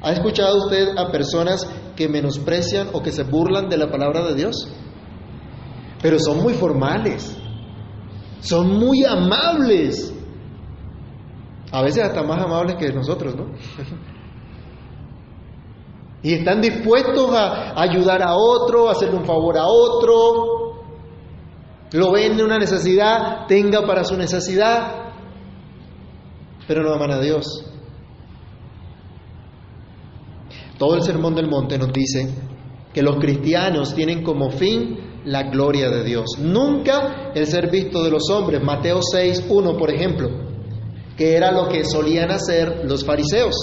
¿Ha 0.00 0.12
escuchado 0.12 0.66
usted 0.66 0.96
a 0.96 1.10
personas 1.10 1.68
que 1.96 2.08
menosprecian 2.08 2.90
o 2.92 3.02
que 3.02 3.10
se 3.10 3.24
burlan 3.24 3.68
de 3.68 3.76
la 3.76 3.90
palabra 3.90 4.22
de 4.28 4.36
Dios? 4.36 4.68
Pero 6.00 6.20
son 6.20 6.44
muy 6.44 6.54
formales, 6.54 7.36
son 8.38 8.78
muy 8.78 9.02
amables, 9.02 10.14
a 11.72 11.82
veces 11.82 12.04
hasta 12.04 12.22
más 12.22 12.40
amables 12.40 12.76
que 12.76 12.92
nosotros, 12.92 13.34
¿no? 13.34 13.46
Y 16.22 16.34
están 16.34 16.60
dispuestos 16.60 17.30
a 17.34 17.80
ayudar 17.80 18.22
a 18.22 18.34
otro, 18.34 18.88
a 18.88 18.92
hacerle 18.92 19.16
un 19.16 19.24
favor 19.24 19.56
a 19.56 19.66
otro. 19.66 20.60
Lo 21.92 22.12
ven 22.12 22.36
de 22.36 22.44
una 22.44 22.58
necesidad, 22.58 23.46
tenga 23.48 23.86
para 23.86 24.04
su 24.04 24.16
necesidad, 24.16 25.12
pero 26.68 26.82
no 26.82 26.92
aman 26.92 27.12
a 27.12 27.20
Dios. 27.20 27.64
Todo 30.78 30.94
el 30.94 31.02
Sermón 31.02 31.34
del 31.34 31.48
Monte 31.48 31.78
nos 31.78 31.92
dice 31.92 32.32
que 32.94 33.02
los 33.02 33.16
cristianos 33.16 33.94
tienen 33.94 34.22
como 34.22 34.50
fin 34.50 35.22
la 35.24 35.44
gloria 35.44 35.90
de 35.90 36.04
Dios, 36.04 36.38
nunca 36.38 37.32
el 37.34 37.46
ser 37.46 37.70
visto 37.70 38.02
de 38.02 38.10
los 38.10 38.30
hombres. 38.30 38.62
Mateo 38.62 39.00
6, 39.02 39.46
1, 39.48 39.76
por 39.76 39.90
ejemplo, 39.90 40.28
que 41.16 41.34
era 41.36 41.50
lo 41.52 41.68
que 41.68 41.84
solían 41.84 42.30
hacer 42.30 42.82
los 42.84 43.04
fariseos. 43.04 43.54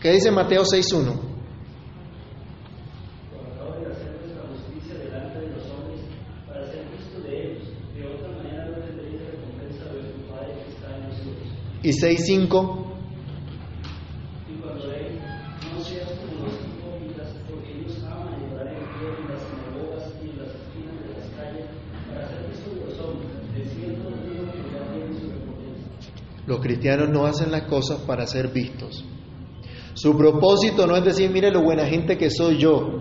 ¿Qué 0.00 0.12
dice 0.12 0.30
Mateo 0.30 0.62
6.1? 0.62 1.33
Y 11.84 11.90
6.5. 11.90 12.92
Los 26.46 26.60
cristianos 26.60 27.08
no 27.10 27.26
hacen 27.26 27.50
las 27.50 27.62
cosas 27.68 28.00
para 28.00 28.26
ser 28.26 28.48
vistos. 28.48 29.04
Su 29.92 30.16
propósito 30.16 30.86
no 30.86 30.96
es 30.96 31.04
decir, 31.04 31.30
mire 31.30 31.50
lo 31.50 31.62
buena 31.62 31.86
gente 31.86 32.16
que 32.16 32.30
soy 32.30 32.58
yo, 32.58 33.00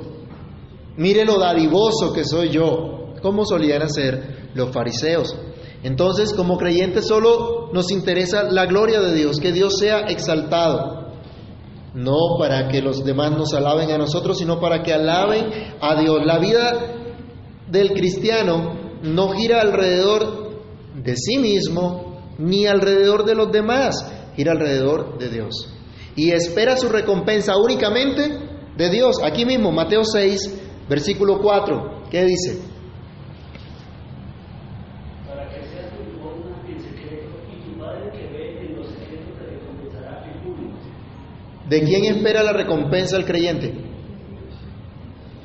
mire 0.97 1.25
lo 1.25 1.39
dadivoso 1.39 2.13
que 2.13 2.25
soy 2.25 2.49
yo, 2.49 3.13
como 3.21 3.45
solían 3.45 3.81
hacer 3.81 4.49
los 4.53 4.71
fariseos. 4.71 5.35
Entonces, 5.83 6.33
como 6.33 6.57
creyentes 6.57 7.07
solo 7.07 7.69
nos 7.73 7.91
interesa 7.91 8.43
la 8.43 8.65
gloria 8.65 9.01
de 9.01 9.13
Dios, 9.13 9.37
que 9.39 9.51
Dios 9.51 9.77
sea 9.77 10.07
exaltado. 10.07 11.03
No 11.93 12.15
para 12.39 12.69
que 12.69 12.81
los 12.81 13.03
demás 13.03 13.31
nos 13.31 13.53
alaben 13.53 13.91
a 13.91 13.97
nosotros, 13.97 14.37
sino 14.37 14.59
para 14.59 14.81
que 14.81 14.93
alaben 14.93 15.45
a 15.79 15.99
Dios. 16.01 16.25
La 16.25 16.39
vida 16.39 16.73
del 17.69 17.91
cristiano 17.91 18.79
no 19.03 19.29
gira 19.29 19.61
alrededor 19.61 20.61
de 20.95 21.15
sí 21.17 21.37
mismo 21.37 22.21
ni 22.39 22.65
alrededor 22.65 23.25
de 23.25 23.35
los 23.35 23.51
demás, 23.51 23.95
gira 24.35 24.53
alrededor 24.53 25.17
de 25.19 25.29
Dios. 25.29 25.69
Y 26.15 26.31
espera 26.31 26.77
su 26.77 26.89
recompensa 26.89 27.53
únicamente 27.57 28.39
de 28.77 28.89
Dios. 28.89 29.17
Aquí 29.23 29.45
mismo, 29.45 29.71
Mateo 29.71 30.03
6, 30.03 30.61
versículo 30.89 31.39
4, 31.41 32.05
¿qué 32.09 32.23
dice? 32.23 32.72
¿De 41.73 41.81
quién 41.81 42.05
espera 42.05 42.43
la 42.43 42.53
recompensa 42.53 43.17
el 43.17 43.25
creyente? 43.25 43.73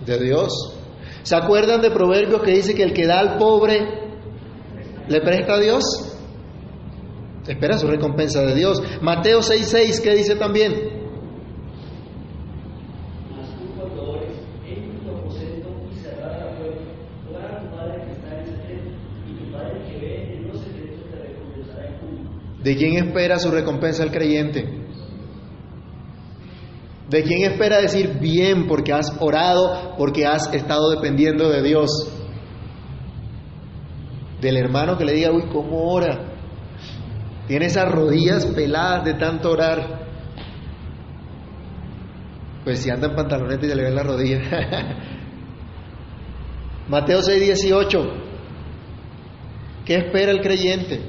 De 0.04 0.18
Dios. 0.22 0.74
¿Se 1.22 1.34
acuerdan 1.34 1.80
de 1.80 1.90
Proverbios 1.90 2.42
que 2.42 2.50
dice 2.50 2.74
que 2.74 2.82
el 2.82 2.92
que 2.92 3.06
da 3.06 3.18
al 3.18 3.38
pobre 3.38 3.80
le 5.08 5.20
presta 5.22 5.54
a 5.54 5.58
Dios? 5.58 5.84
Espera 7.48 7.78
su 7.78 7.86
recompensa 7.86 8.42
de 8.42 8.54
Dios. 8.54 8.82
Mateo 9.00 9.40
6:6, 9.40 10.02
¿qué 10.02 10.14
dice 10.14 10.36
también? 10.36 10.74
¿De 22.62 22.76
quién 22.76 22.98
espera 22.98 23.38
su 23.38 23.50
recompensa 23.50 24.02
el 24.02 24.10
creyente? 24.10 24.77
¿De 27.08 27.22
quién 27.22 27.50
espera 27.50 27.80
decir 27.80 28.18
bien 28.20 28.66
porque 28.66 28.92
has 28.92 29.16
orado, 29.20 29.94
porque 29.96 30.26
has 30.26 30.52
estado 30.52 30.90
dependiendo 30.90 31.48
de 31.48 31.62
Dios? 31.62 31.90
Del 34.40 34.56
hermano 34.56 34.96
que 34.98 35.04
le 35.04 35.14
diga, 35.14 35.32
uy, 35.32 35.44
¿cómo 35.50 35.90
ora? 35.90 36.28
Tiene 37.46 37.66
esas 37.66 37.90
rodillas 37.90 38.44
peladas 38.46 39.04
de 39.04 39.14
tanto 39.14 39.50
orar. 39.50 40.06
Pues 42.62 42.80
si 42.80 42.90
anda 42.90 43.08
en 43.08 43.16
pantalones 43.16 43.58
y 43.62 43.68
se 43.68 43.74
le 43.74 43.84
ven 43.84 43.94
la 43.94 44.02
rodilla. 44.02 44.40
Mateo 46.88 47.22
6, 47.22 47.40
18. 47.40 47.98
¿Qué 49.86 49.94
espera 49.96 50.32
el 50.32 50.42
creyente? 50.42 51.00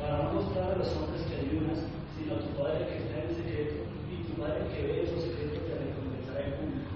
Para 0.00 0.22
no 0.22 0.32
mostrar 0.32 0.72
a 0.72 0.76
los 0.76 0.88
hombres 0.96 1.22
que 1.26 1.36
ayunas, 1.36 1.78
sino 2.16 2.36
a 2.36 2.38
tu 2.38 2.48
Padre 2.56 2.86
que 2.88 2.96
está 3.04 3.20
en 3.20 3.34
secreto, 3.34 3.84
y 4.10 4.24
tu 4.24 4.40
Padre 4.40 4.66
que 4.74 4.82
ve 4.82 5.02
esos 5.02 5.24
secretos 5.24 5.60
te 5.66 5.74
recompensará 5.74 6.46
en 6.46 6.52
público. 6.54 6.90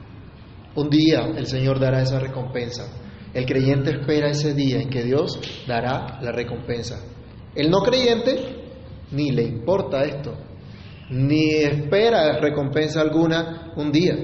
Un 0.83 0.91
día 0.91 1.31
el 1.37 1.47
Señor 1.47 1.79
dará 1.79 2.03
esa 2.03 2.19
recompensa. 2.19 2.89
El 3.33 3.47
creyente 3.47 3.93
espera 3.93 4.31
ese 4.31 4.53
día 4.53 4.81
en 4.81 4.91
que 4.91 5.05
Dios 5.05 5.39
dará 5.65 6.19
la 6.21 6.33
recompensa. 6.33 7.01
El 7.55 7.71
no 7.71 7.83
creyente 7.83 8.35
ni 9.13 9.31
le 9.31 9.45
importa 9.45 10.03
esto, 10.03 10.35
ni 11.11 11.51
espera 11.51 12.41
recompensa 12.41 13.01
alguna 13.01 13.73
un 13.77 13.93
día. 13.93 14.15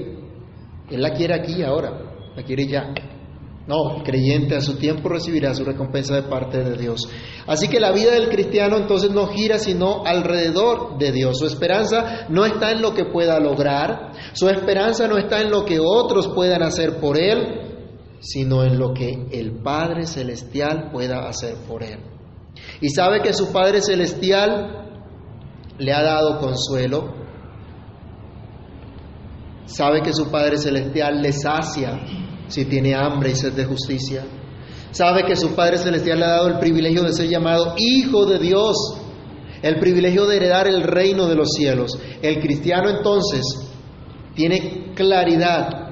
Él 0.91 1.01
la 1.01 1.13
quiere 1.13 1.35
aquí 1.35 1.63
ahora, 1.63 1.93
la 2.35 2.43
quiere 2.43 2.67
ya. 2.67 2.93
No, 3.69 4.01
creyente 4.03 4.55
a 4.55 4.61
su 4.61 4.77
tiempo 4.77 5.09
recibirá 5.09 5.53
su 5.53 5.63
recompensa 5.63 6.15
de 6.15 6.23
parte 6.23 6.63
de 6.63 6.75
Dios. 6.75 7.07
Así 7.45 7.67
que 7.67 7.79
la 7.79 7.91
vida 7.91 8.13
del 8.13 8.27
cristiano 8.27 8.77
entonces 8.77 9.11
no 9.11 9.27
gira 9.27 9.59
sino 9.59 10.03
alrededor 10.07 10.97
de 10.97 11.11
Dios. 11.11 11.37
Su 11.37 11.45
esperanza 11.45 12.25
no 12.29 12.47
está 12.47 12.71
en 12.71 12.81
lo 12.81 12.95
que 12.95 13.05
pueda 13.05 13.39
lograr, 13.39 14.13
su 14.33 14.49
esperanza 14.49 15.07
no 15.07 15.19
está 15.19 15.41
en 15.41 15.51
lo 15.51 15.65
que 15.65 15.77
otros 15.79 16.29
puedan 16.29 16.63
hacer 16.63 16.99
por 16.99 17.15
él, 17.15 18.17
sino 18.21 18.63
en 18.63 18.79
lo 18.79 18.91
que 18.91 19.27
el 19.33 19.61
Padre 19.61 20.07
Celestial 20.07 20.89
pueda 20.91 21.29
hacer 21.29 21.53
por 21.67 21.83
él. 21.83 21.99
Y 22.81 22.89
sabe 22.89 23.21
que 23.21 23.33
su 23.33 23.51
Padre 23.51 23.83
Celestial 23.83 24.89
le 25.77 25.93
ha 25.93 26.01
dado 26.01 26.39
consuelo, 26.39 27.13
sabe 29.65 30.01
que 30.01 30.11
su 30.11 30.31
Padre 30.31 30.57
Celestial 30.57 31.21
le 31.21 31.33
sacia 31.33 31.99
si 32.49 32.65
tiene 32.65 32.93
hambre 32.95 33.31
y 33.31 33.35
sed 33.35 33.53
de 33.53 33.65
justicia, 33.65 34.25
sabe 34.91 35.23
que 35.23 35.35
su 35.35 35.55
Padre 35.55 35.77
Celestial 35.77 36.19
le 36.19 36.25
ha 36.25 36.29
dado 36.29 36.47
el 36.47 36.59
privilegio 36.59 37.03
de 37.03 37.13
ser 37.13 37.29
llamado 37.29 37.75
Hijo 37.77 38.25
de 38.25 38.39
Dios, 38.39 38.75
el 39.61 39.79
privilegio 39.79 40.25
de 40.25 40.37
heredar 40.37 40.67
el 40.67 40.83
reino 40.83 41.27
de 41.27 41.35
los 41.35 41.53
cielos. 41.53 41.97
El 42.21 42.39
cristiano 42.39 42.89
entonces 42.89 43.41
tiene 44.35 44.93
claridad 44.95 45.89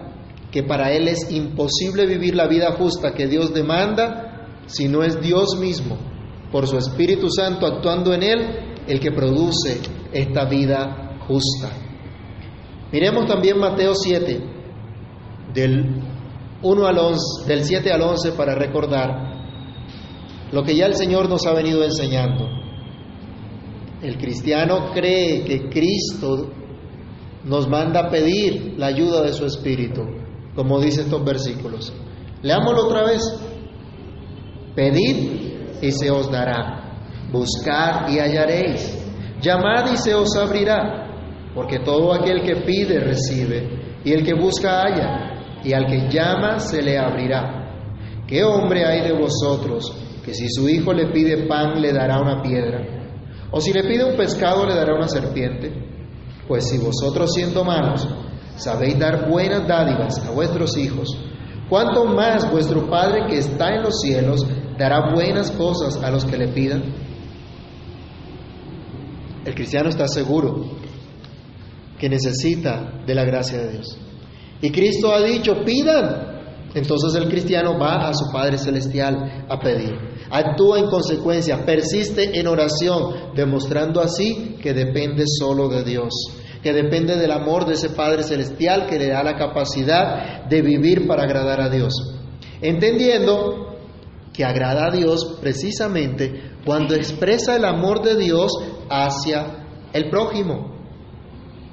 que 0.52 0.64
para 0.64 0.92
él 0.92 1.08
es 1.08 1.32
imposible 1.32 2.06
vivir 2.06 2.36
la 2.36 2.48
vida 2.48 2.74
justa 2.78 3.14
que 3.14 3.28
Dios 3.28 3.54
demanda 3.54 4.28
si 4.66 4.88
no 4.88 5.04
es 5.04 5.22
Dios 5.22 5.58
mismo, 5.60 5.98
por 6.52 6.68
su 6.68 6.78
Espíritu 6.78 7.30
Santo 7.30 7.66
actuando 7.66 8.14
en 8.14 8.24
él, 8.24 8.40
el 8.88 9.00
que 9.00 9.12
produce 9.12 9.80
esta 10.12 10.46
vida 10.46 11.18
justa. 11.28 11.70
Miremos 12.92 13.28
también 13.28 13.60
Mateo 13.60 13.94
7, 13.94 14.42
del 15.54 16.02
1 16.62 16.88
al 16.88 16.98
11, 16.98 17.48
del 17.48 17.64
7 17.64 17.92
al 17.92 18.02
11 18.02 18.32
para 18.32 18.56
recordar 18.56 19.38
lo 20.52 20.64
que 20.64 20.76
ya 20.76 20.86
el 20.86 20.96
Señor 20.96 21.30
nos 21.30 21.46
ha 21.46 21.54
venido 21.54 21.84
enseñando. 21.84 22.48
El 24.02 24.18
cristiano 24.18 24.92
cree 24.94 25.44
que 25.44 25.70
Cristo 25.70 26.52
nos 27.44 27.68
manda 27.68 28.10
pedir 28.10 28.76
la 28.78 28.88
ayuda 28.88 29.24
de 29.24 29.34
su 29.34 29.46
Espíritu, 29.46 30.02
como 30.56 30.80
dice 30.80 31.02
estos 31.02 31.24
versículos. 31.24 31.94
Leámoslo 32.42 32.86
otra 32.86 33.04
vez. 33.04 33.22
Pedid 34.76 35.82
y 35.82 35.92
se 35.92 36.12
os 36.12 36.32
dará. 36.32 37.00
Buscad 37.32 38.10
y 38.10 38.20
hallaréis. 38.20 38.98
Llamad 39.42 39.92
y 39.92 39.98
se 39.98 40.14
os 40.14 40.36
abrirá. 40.36 41.52
Porque 41.54 41.80
todo 41.80 42.14
aquel 42.14 42.44
que 42.44 42.58
pide 42.58 43.00
recibe, 43.00 44.00
y 44.04 44.14
el 44.14 44.24
que 44.24 44.36
busca 44.36 44.84
halla, 44.84 45.37
y 45.64 45.74
al 45.74 45.86
que 45.86 46.10
llama 46.10 46.60
se 46.60 46.82
le 46.82 46.98
abrirá. 46.98 47.58
¿Qué 48.28 48.44
hombre 48.44 48.86
hay 48.86 49.02
de 49.08 49.14
vosotros 49.14 49.94
que 50.24 50.34
si 50.34 50.50
su 50.50 50.68
hijo 50.68 50.94
le 50.94 51.08
pide 51.08 51.48
pan 51.48 51.82
le 51.82 51.94
dará 51.94 52.20
una 52.20 52.42
piedra? 52.42 52.82
¿O 53.52 53.62
si 53.62 53.72
le 53.72 53.84
pide 53.84 54.04
un 54.04 54.18
pescado 54.18 54.66
le 54.66 54.76
dará 54.76 54.96
una 54.96 55.08
serpiente? 55.08 55.72
Pues 56.48 56.70
si 56.70 56.78
vosotros 56.78 57.34
siendo 57.34 57.64
malos 57.64 58.08
sabéis 58.56 59.00
dar 59.00 59.30
buenas 59.30 59.68
dádivas 59.68 60.26
a 60.26 60.32
vuestros 60.32 60.78
hijos, 60.78 61.18
¿cuánto 61.70 62.06
más 62.06 62.52
vuestro 62.52 62.90
Padre 62.90 63.26
que 63.30 63.38
está 63.38 63.76
en 63.76 63.84
los 63.84 64.02
cielos 64.02 64.46
dará 64.78 65.14
buenas 65.14 65.52
cosas 65.52 66.02
a 66.04 66.12
los 66.12 66.26
que 66.26 66.38
le 66.38 66.48
pidan? 66.50 66.84
El 69.46 69.56
cristiano 69.56 69.88
está 69.88 70.08
seguro 70.10 70.66
que 71.98 72.10
necesita 72.10 73.02
de 73.06 73.16
la 73.16 73.24
gracia 73.24 73.60
de 73.60 73.72
Dios. 73.72 73.98
Y 74.62 74.72
Cristo 74.72 75.14
ha 75.14 75.22
dicho, 75.22 75.64
pidan. 75.66 76.38
Entonces 76.74 77.16
el 77.16 77.30
cristiano 77.30 77.78
va 77.80 78.08
a 78.08 78.14
su 78.14 78.32
Padre 78.32 78.58
Celestial 78.58 79.46
a 79.50 79.60
pedir. 79.60 79.96
Actúa 80.30 80.80
en 80.80 80.90
consecuencia, 80.90 81.66
persiste 81.66 82.40
en 82.40 82.48
oración, 82.48 83.34
demostrando 83.36 84.02
así 84.02 84.58
que 84.62 84.74
depende 84.74 85.24
solo 85.26 85.70
de 85.70 85.84
Dios, 85.84 86.14
que 86.62 86.74
depende 86.74 87.18
del 87.18 87.32
amor 87.32 87.66
de 87.66 87.74
ese 87.74 87.90
Padre 87.90 88.24
Celestial 88.24 88.86
que 88.88 89.00
le 89.00 89.08
da 89.08 89.24
la 89.24 89.36
capacidad 89.36 90.46
de 90.46 90.62
vivir 90.62 91.08
para 91.08 91.24
agradar 91.24 91.62
a 91.62 91.70
Dios. 91.70 91.94
Entendiendo 92.62 93.78
que 94.34 94.44
agrada 94.44 94.88
a 94.88 94.92
Dios 94.92 95.38
precisamente 95.42 96.52
cuando 96.66 96.94
expresa 96.94 97.56
el 97.56 97.66
amor 97.66 98.04
de 98.04 98.18
Dios 98.18 98.52
hacia 98.90 99.66
el 99.94 100.10
prójimo. 100.10 100.76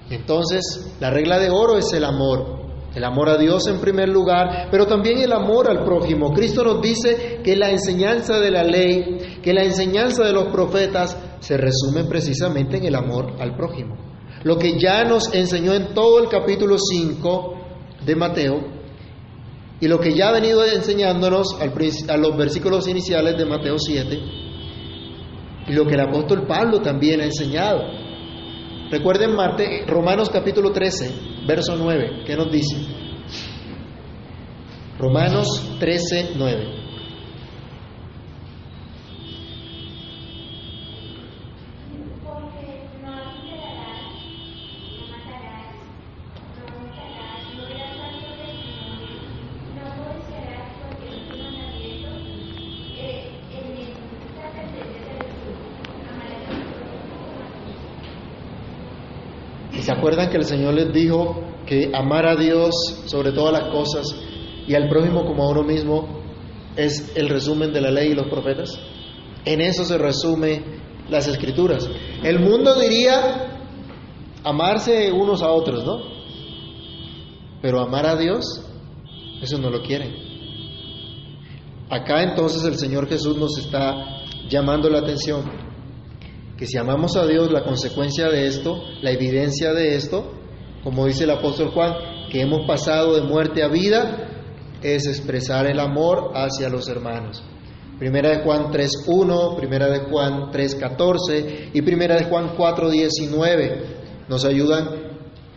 Entonces, 0.08 0.94
la 1.00 1.10
regla 1.10 1.38
de 1.38 1.50
oro 1.50 1.76
es 1.76 1.92
el 1.92 2.04
amor. 2.04 2.63
El 2.94 3.04
amor 3.04 3.28
a 3.28 3.36
Dios 3.36 3.66
en 3.66 3.80
primer 3.80 4.08
lugar, 4.08 4.68
pero 4.70 4.86
también 4.86 5.18
el 5.18 5.32
amor 5.32 5.68
al 5.68 5.84
prójimo. 5.84 6.32
Cristo 6.32 6.62
nos 6.62 6.80
dice 6.80 7.40
que 7.42 7.56
la 7.56 7.70
enseñanza 7.70 8.38
de 8.38 8.50
la 8.50 8.62
ley, 8.62 9.40
que 9.42 9.52
la 9.52 9.64
enseñanza 9.64 10.24
de 10.24 10.32
los 10.32 10.46
profetas 10.52 11.18
se 11.40 11.56
resume 11.56 12.04
precisamente 12.04 12.76
en 12.76 12.84
el 12.84 12.94
amor 12.94 13.34
al 13.40 13.56
prójimo. 13.56 13.96
Lo 14.44 14.56
que 14.58 14.78
ya 14.78 15.04
nos 15.04 15.34
enseñó 15.34 15.74
en 15.74 15.92
todo 15.94 16.22
el 16.22 16.28
capítulo 16.28 16.76
5 16.78 17.54
de 18.06 18.14
Mateo 18.14 18.60
y 19.80 19.88
lo 19.88 19.98
que 19.98 20.14
ya 20.14 20.28
ha 20.28 20.32
venido 20.32 20.64
enseñándonos 20.64 21.56
a 21.60 22.16
los 22.16 22.36
versículos 22.36 22.86
iniciales 22.86 23.36
de 23.36 23.44
Mateo 23.44 23.78
7 23.78 24.18
y 25.66 25.72
lo 25.72 25.86
que 25.86 25.94
el 25.94 26.00
apóstol 26.00 26.46
Pablo 26.46 26.80
también 26.80 27.20
ha 27.20 27.24
enseñado. 27.24 28.03
Recuerden 28.90 29.34
Marte, 29.34 29.84
Romanos 29.86 30.30
capítulo 30.30 30.72
13, 30.72 31.46
verso 31.46 31.76
9, 31.76 32.24
¿qué 32.26 32.36
nos 32.36 32.50
dice? 32.50 32.76
Romanos 34.98 35.76
13, 35.80 36.30
9. 36.36 36.73
Se 59.84 59.92
acuerdan 59.92 60.30
que 60.30 60.38
el 60.38 60.44
Señor 60.44 60.74
les 60.74 60.92
dijo 60.92 61.42
que 61.66 61.90
amar 61.94 62.26
a 62.26 62.36
Dios 62.36 62.74
sobre 63.04 63.32
todas 63.32 63.52
las 63.52 63.70
cosas 63.70 64.06
y 64.66 64.74
al 64.74 64.88
prójimo 64.88 65.26
como 65.26 65.44
a 65.44 65.50
uno 65.50 65.62
mismo 65.62 66.22
es 66.74 67.12
el 67.16 67.28
resumen 67.28 67.70
de 67.72 67.82
la 67.82 67.90
ley 67.90 68.12
y 68.12 68.14
los 68.14 68.28
profetas? 68.28 68.80
En 69.44 69.60
eso 69.60 69.84
se 69.84 69.98
resume 69.98 70.62
las 71.10 71.28
escrituras. 71.28 71.86
El 72.22 72.40
mundo 72.40 72.80
diría 72.80 73.60
amarse 74.42 75.12
unos 75.12 75.42
a 75.42 75.50
otros, 75.50 75.84
¿no? 75.84 75.98
Pero 77.60 77.80
amar 77.80 78.06
a 78.06 78.16
Dios, 78.16 78.44
eso 79.42 79.58
no 79.58 79.68
lo 79.68 79.82
quieren. 79.82 80.14
Acá 81.90 82.22
entonces 82.22 82.64
el 82.64 82.76
Señor 82.76 83.06
Jesús 83.06 83.36
nos 83.36 83.58
está 83.58 84.22
llamando 84.48 84.88
la 84.88 85.00
atención 85.00 85.63
que 86.56 86.66
si 86.66 86.78
amamos 86.78 87.16
a 87.16 87.26
Dios, 87.26 87.50
la 87.50 87.64
consecuencia 87.64 88.28
de 88.28 88.46
esto, 88.46 88.82
la 89.02 89.10
evidencia 89.10 89.72
de 89.72 89.96
esto, 89.96 90.32
como 90.84 91.06
dice 91.06 91.24
el 91.24 91.30
apóstol 91.30 91.70
Juan, 91.70 91.94
que 92.30 92.40
hemos 92.40 92.66
pasado 92.66 93.14
de 93.14 93.22
muerte 93.22 93.62
a 93.62 93.68
vida, 93.68 94.28
es 94.82 95.06
expresar 95.06 95.66
el 95.66 95.80
amor 95.80 96.32
hacia 96.34 96.68
los 96.68 96.88
hermanos. 96.88 97.42
Primera 97.98 98.30
de 98.30 98.44
Juan 98.44 98.70
3.1, 98.70 99.56
Primera 99.56 99.88
de 99.88 100.00
Juan 100.10 100.50
3.14 100.52 101.70
y 101.72 101.82
Primera 101.82 102.16
de 102.16 102.24
Juan 102.24 102.56
4.19 102.56 104.28
nos 104.28 104.44
ayudan 104.44 104.88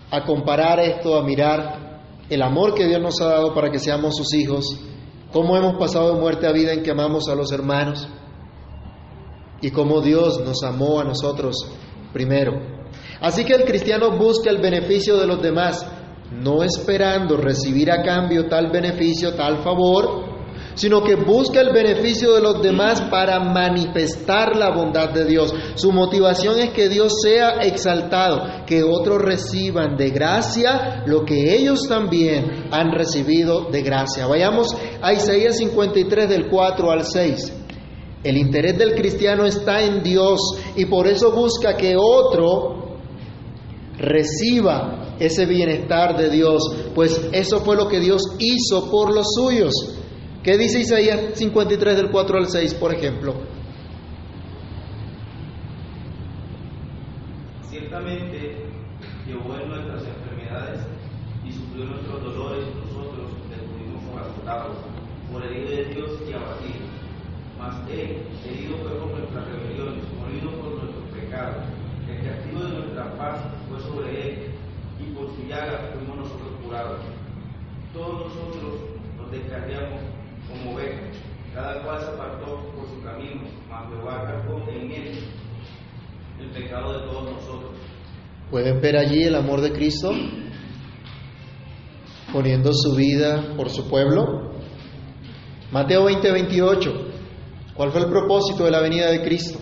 a 0.09 0.23
comparar 0.23 0.79
esto, 0.79 1.17
a 1.17 1.23
mirar 1.23 2.01
el 2.29 2.41
amor 2.41 2.73
que 2.73 2.85
Dios 2.85 3.01
nos 3.01 3.19
ha 3.21 3.25
dado 3.25 3.53
para 3.53 3.69
que 3.69 3.79
seamos 3.79 4.15
sus 4.15 4.33
hijos, 4.33 4.79
cómo 5.31 5.57
hemos 5.57 5.77
pasado 5.77 6.13
de 6.13 6.21
muerte 6.21 6.47
a 6.47 6.51
vida 6.51 6.73
en 6.73 6.83
que 6.83 6.91
amamos 6.91 7.27
a 7.27 7.35
los 7.35 7.51
hermanos 7.51 8.07
y 9.61 9.71
cómo 9.71 10.01
Dios 10.01 10.39
nos 10.45 10.63
amó 10.63 10.99
a 10.99 11.03
nosotros 11.03 11.55
primero. 12.13 12.77
Así 13.21 13.43
que 13.43 13.53
el 13.53 13.65
cristiano 13.65 14.17
busca 14.17 14.49
el 14.49 14.61
beneficio 14.61 15.17
de 15.17 15.27
los 15.27 15.41
demás, 15.41 15.85
no 16.31 16.63
esperando 16.63 17.37
recibir 17.37 17.91
a 17.91 18.03
cambio 18.03 18.47
tal 18.47 18.69
beneficio, 18.71 19.33
tal 19.33 19.63
favor, 19.63 20.27
sino 20.75 21.03
que 21.03 21.15
busca 21.15 21.59
el 21.59 21.73
beneficio 21.73 22.35
de 22.35 22.41
los 22.41 22.61
demás 22.61 23.01
para 23.09 23.39
manifestar 23.39 24.55
la 24.55 24.69
bondad 24.69 25.09
de 25.09 25.25
Dios. 25.25 25.53
Su 25.75 25.91
motivación 25.91 26.59
es 26.59 26.69
que 26.69 26.87
Dios 26.87 27.13
sea 27.21 27.61
exaltado, 27.61 28.65
que 28.65 28.83
otros 28.83 29.19
reciban 29.21 29.97
de 29.97 30.11
gracia 30.11 31.03
lo 31.07 31.25
que 31.25 31.55
ellos 31.55 31.87
también 31.87 32.67
han 32.71 32.91
recibido 32.91 33.69
de 33.71 33.81
gracia. 33.81 34.27
Vayamos 34.27 34.75
a 35.01 35.13
Isaías 35.13 35.57
53 35.57 36.29
del 36.29 36.47
4 36.47 36.91
al 36.91 37.03
6. 37.03 37.56
El 38.27 38.35
interés 38.35 38.77
del 38.77 38.93
cristiano 38.93 39.45
está 39.45 39.81
en 39.81 40.03
Dios 40.03 40.37
y 40.75 40.83
por 40.83 41.07
eso 41.07 41.31
busca 41.31 41.77
que 41.77 41.95
otro 41.95 42.97
reciba 43.97 45.15
ese 45.17 45.45
bienestar 45.45 46.17
de 46.17 46.29
Dios, 46.29 46.61
pues 46.93 47.29
eso 47.31 47.61
fue 47.61 47.77
lo 47.77 47.87
que 47.87 48.01
Dios 48.01 48.21
hizo 48.37 48.91
por 48.91 49.15
los 49.15 49.27
suyos. 49.33 49.71
¿Qué 50.43 50.57
dice 50.57 50.81
Isaías 50.81 51.35
53 51.35 51.95
del 51.95 52.11
4 52.11 52.37
al 52.37 52.47
6, 52.49 52.73
por 52.73 52.93
ejemplo? 52.93 53.33
Ciertamente 57.69 58.65
llevó 59.25 59.55
en 59.55 59.69
nuestras 59.69 60.03
enfermedades 60.03 60.81
y 61.45 61.53
sufrió 61.53 61.85
nuestros 61.85 62.21
dolores 62.21 62.67
nosotros 62.75 63.31
por 64.11 64.21
azotados, 64.21 64.75
por 65.31 65.45
herido 65.45 65.69
de 65.69 65.85
Dios 65.95 66.11
y 66.29 66.33
abatido. 66.33 66.86
Mas 67.57 67.89
él, 67.89 68.23
herido 68.45 68.77
fue 68.77 68.91
por 68.99 69.11
nuestras 69.17 69.47
rebeliones, 69.47 70.03
morido 70.19 70.51
por 70.61 70.83
nuestros 70.83 71.03
pecados. 71.13 71.63
El 72.09 72.25
castigo 72.25 72.63
de 72.63 72.79
nuestra 72.79 73.17
paz 73.17 73.41
fue 73.69 73.79
sobre 73.81 74.09
él, 74.21 74.51
y 74.99 75.13
por 75.13 75.27
su 75.35 75.43
llaga 75.47 75.91
fuimos 75.93 76.17
nosotros 76.17 76.49
curados. 76.63 77.01
Todos 77.93 78.27
nosotros 78.27 78.73
nos 79.17 79.31
descarriamos 79.31 80.01
como 80.47 80.75
ovejas, 80.75 81.17
cada 81.53 81.81
cual 81.83 81.99
se 81.99 82.07
apartó 82.07 82.71
por 82.75 82.87
su 82.87 83.01
camino, 83.03 83.41
mas 83.69 83.89
Jehová 83.89 84.23
cargó 84.25 84.63
en 84.69 84.91
él 84.91 85.19
el 86.39 86.49
pecado 86.51 86.93
de 86.93 86.99
todos 87.07 87.31
nosotros. 87.31 87.71
¿Pueden 88.51 88.79
ver 88.79 88.97
allí 88.97 89.23
el 89.23 89.35
amor 89.35 89.61
de 89.61 89.73
Cristo? 89.73 90.11
Poniendo 92.31 92.71
su 92.73 92.95
vida 92.95 93.53
por 93.57 93.69
su 93.69 93.89
pueblo. 93.89 94.51
Mateo 95.71 96.05
20, 96.05 96.31
28. 96.31 97.07
¿Cuál 97.77 97.91
fue 97.91 98.01
el 98.01 98.07
propósito 98.07 98.65
de 98.65 98.71
la 98.71 98.81
venida 98.81 99.11
de 99.11 99.21
Cristo? 99.21 99.59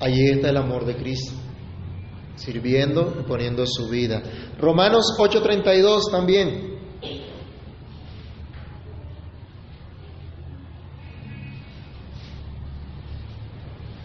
Allí 0.00 0.30
está 0.30 0.50
el 0.50 0.56
amor 0.56 0.84
de 0.84 0.96
Cristo, 0.96 1.34
sirviendo 2.34 3.18
y 3.20 3.22
poniendo 3.22 3.64
su 3.66 3.88
vida. 3.88 4.20
Romanos 4.58 5.14
8:32 5.16 6.10
también. 6.10 6.77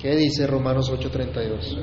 ¿Qué 0.03 0.17
dice 0.17 0.45
Romanos 0.45 0.91
8:32? 0.91 1.77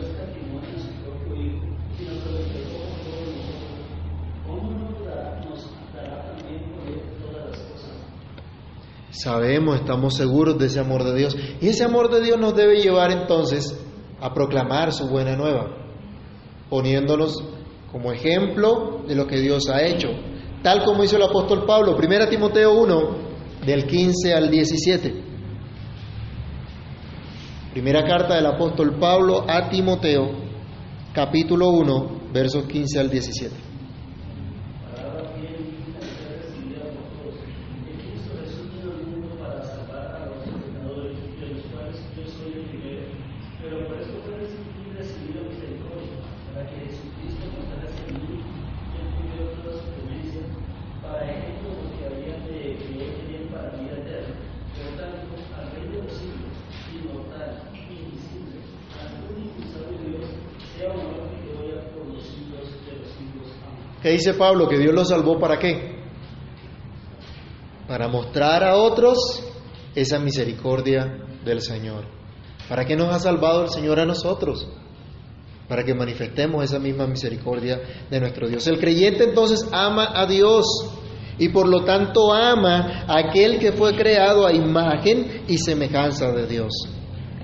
Sabemos, 9.10 9.76
estamos 9.80 10.16
seguros 10.16 10.58
de 10.58 10.66
ese 10.66 10.80
amor 10.80 11.04
de 11.04 11.14
Dios. 11.16 11.34
Y 11.62 11.68
ese 11.68 11.84
amor 11.84 12.10
de 12.10 12.20
Dios 12.20 12.38
nos 12.38 12.54
debe 12.54 12.82
llevar 12.82 13.10
entonces 13.10 13.74
a 14.20 14.34
proclamar 14.34 14.92
su 14.92 15.08
buena 15.08 15.34
nueva, 15.34 15.68
poniéndonos 16.68 17.42
como 17.90 18.12
ejemplo 18.12 19.00
de 19.08 19.14
lo 19.14 19.26
que 19.26 19.38
Dios 19.38 19.70
ha 19.70 19.82
hecho, 19.82 20.08
tal 20.62 20.84
como 20.84 21.04
hizo 21.04 21.16
el 21.16 21.22
apóstol 21.22 21.64
Pablo, 21.64 21.96
1 21.96 22.28
Timoteo 22.28 22.74
1, 22.74 23.16
del 23.64 23.86
15 23.86 24.34
al 24.34 24.50
17. 24.50 25.29
Primera 27.72 28.02
carta 28.02 28.34
del 28.34 28.46
apóstol 28.46 28.98
Pablo 28.98 29.44
a 29.48 29.68
Timoteo, 29.68 30.32
capítulo 31.14 31.68
1, 31.68 32.32
versos 32.32 32.64
15 32.66 32.98
al 32.98 33.08
17. 33.08 33.54
Palabra 34.90 35.30
fiel 35.38 35.54
y 35.54 35.78
digna 35.78 36.00
de 36.00 36.10
ser 36.10 36.34
recibida 36.42 36.82
por 36.90 37.06
todos. 37.14 37.38
Que 37.86 37.94
Cristo 37.94 38.34
Jesús 38.42 38.66
vino 38.74 38.90
al 38.90 39.06
mundo 39.06 39.38
para 39.38 39.62
salvar 39.62 40.18
a 40.18 40.26
los 40.26 40.50
pecadores, 40.50 41.14
de 41.38 41.46
los 41.46 41.62
cuales 41.70 41.94
yo 42.18 42.26
soy 42.26 42.58
el 42.58 42.66
primero. 42.74 43.06
Pero 43.62 43.86
por 43.86 44.02
eso 44.02 44.18
fue 44.26 44.34
recibido 44.34 45.46
misericordia, 45.46 46.26
para 46.50 46.66
que 46.66 46.74
Jesucristo 46.90 47.54
mostrase 47.54 48.02
en 48.10 48.18
mí, 48.18 48.42
quien 48.90 49.06
cumplió 49.14 49.46
toda 49.62 49.78
su 49.78 49.86
promesa, 49.94 50.42
para 51.06 51.22
ejemplo 51.22 51.70
de 51.70 51.86
los 51.86 51.94
que 51.94 52.02
habían 52.02 52.42
de 52.50 52.82
creer 52.82 53.14
en 53.14 53.30
él 53.30 53.46
para 53.46 53.70
vida 53.78 53.94
eterna. 53.94 54.34
Por 54.74 54.90
tanto, 54.98 55.38
al 55.54 55.70
Rey 55.70 55.86
de 55.86 56.02
los 56.02 56.12
siglos, 56.18 56.56
inmortal, 56.90 57.70
invisible, 57.74 58.62
al 58.96 59.10
único 59.28 59.60
y 59.60 59.66
sabio 59.70 59.98
Dios, 59.98 60.30
sea 60.74 60.90
honor 60.90 61.28
y 61.36 61.52
gloria 61.52 61.82
por 61.92 62.06
los 62.06 62.22
siglos 62.22 62.66
de 62.86 62.92
los 62.98 63.08
siglos. 63.12 63.48
Amén. 63.66 63.89
¿Qué 64.02 64.10
dice 64.10 64.34
Pablo? 64.34 64.66
Que 64.68 64.78
Dios 64.78 64.94
lo 64.94 65.04
salvó 65.04 65.38
para 65.38 65.58
qué? 65.58 66.00
Para 67.86 68.08
mostrar 68.08 68.64
a 68.64 68.76
otros 68.76 69.18
esa 69.94 70.18
misericordia 70.18 71.18
del 71.44 71.60
Señor. 71.60 72.04
¿Para 72.68 72.84
qué 72.84 72.96
nos 72.96 73.14
ha 73.14 73.18
salvado 73.18 73.64
el 73.64 73.70
Señor 73.70 74.00
a 74.00 74.06
nosotros? 74.06 74.66
Para 75.68 75.84
que 75.84 75.94
manifestemos 75.94 76.64
esa 76.64 76.78
misma 76.78 77.06
misericordia 77.06 77.80
de 78.08 78.20
nuestro 78.20 78.48
Dios. 78.48 78.66
El 78.66 78.78
creyente 78.78 79.24
entonces 79.24 79.68
ama 79.72 80.12
a 80.14 80.26
Dios 80.26 80.64
y 81.38 81.48
por 81.50 81.68
lo 81.68 81.84
tanto 81.84 82.32
ama 82.32 83.04
a 83.06 83.18
aquel 83.18 83.58
que 83.58 83.72
fue 83.72 83.94
creado 83.94 84.46
a 84.46 84.52
imagen 84.52 85.44
y 85.46 85.58
semejanza 85.58 86.32
de 86.32 86.46
Dios. 86.46 86.72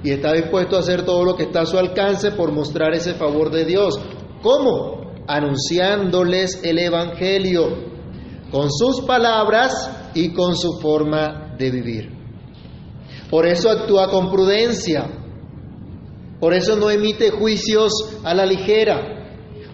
Y 0.03 0.11
está 0.11 0.33
dispuesto 0.33 0.77
a 0.77 0.81
hacer 0.81 1.05
todo 1.05 1.25
lo 1.25 1.37
que 1.37 1.45
está 1.45 1.62
a 1.62 1.66
su 1.66 1.79
alcance 1.79 2.33
por 2.33 2.53
mostrar 2.53 2.95
ese 2.95 3.14
favor 3.14 3.51
de 3.51 3.64
Dios. 3.64 3.99
¿Cómo? 4.42 5.06
Anunciándoles 5.29 6.61
el 6.62 6.79
Evangelio 6.79 7.97
con 8.51 8.71
sus 8.71 9.03
palabras 9.03 9.91
y 10.15 10.33
con 10.33 10.57
su 10.57 10.79
forma 10.81 11.55
de 11.59 11.71
vivir. 11.71 12.11
Por 13.31 13.47
eso 13.47 13.71
actúa 13.71 14.09
con 14.09 14.31
prudencia. 14.31 15.09
Por 16.39 16.55
eso 16.55 16.77
no 16.77 16.91
emite 16.91 17.31
juicios 17.31 17.93
a 18.23 18.35
la 18.35 18.47
ligera. 18.47 19.15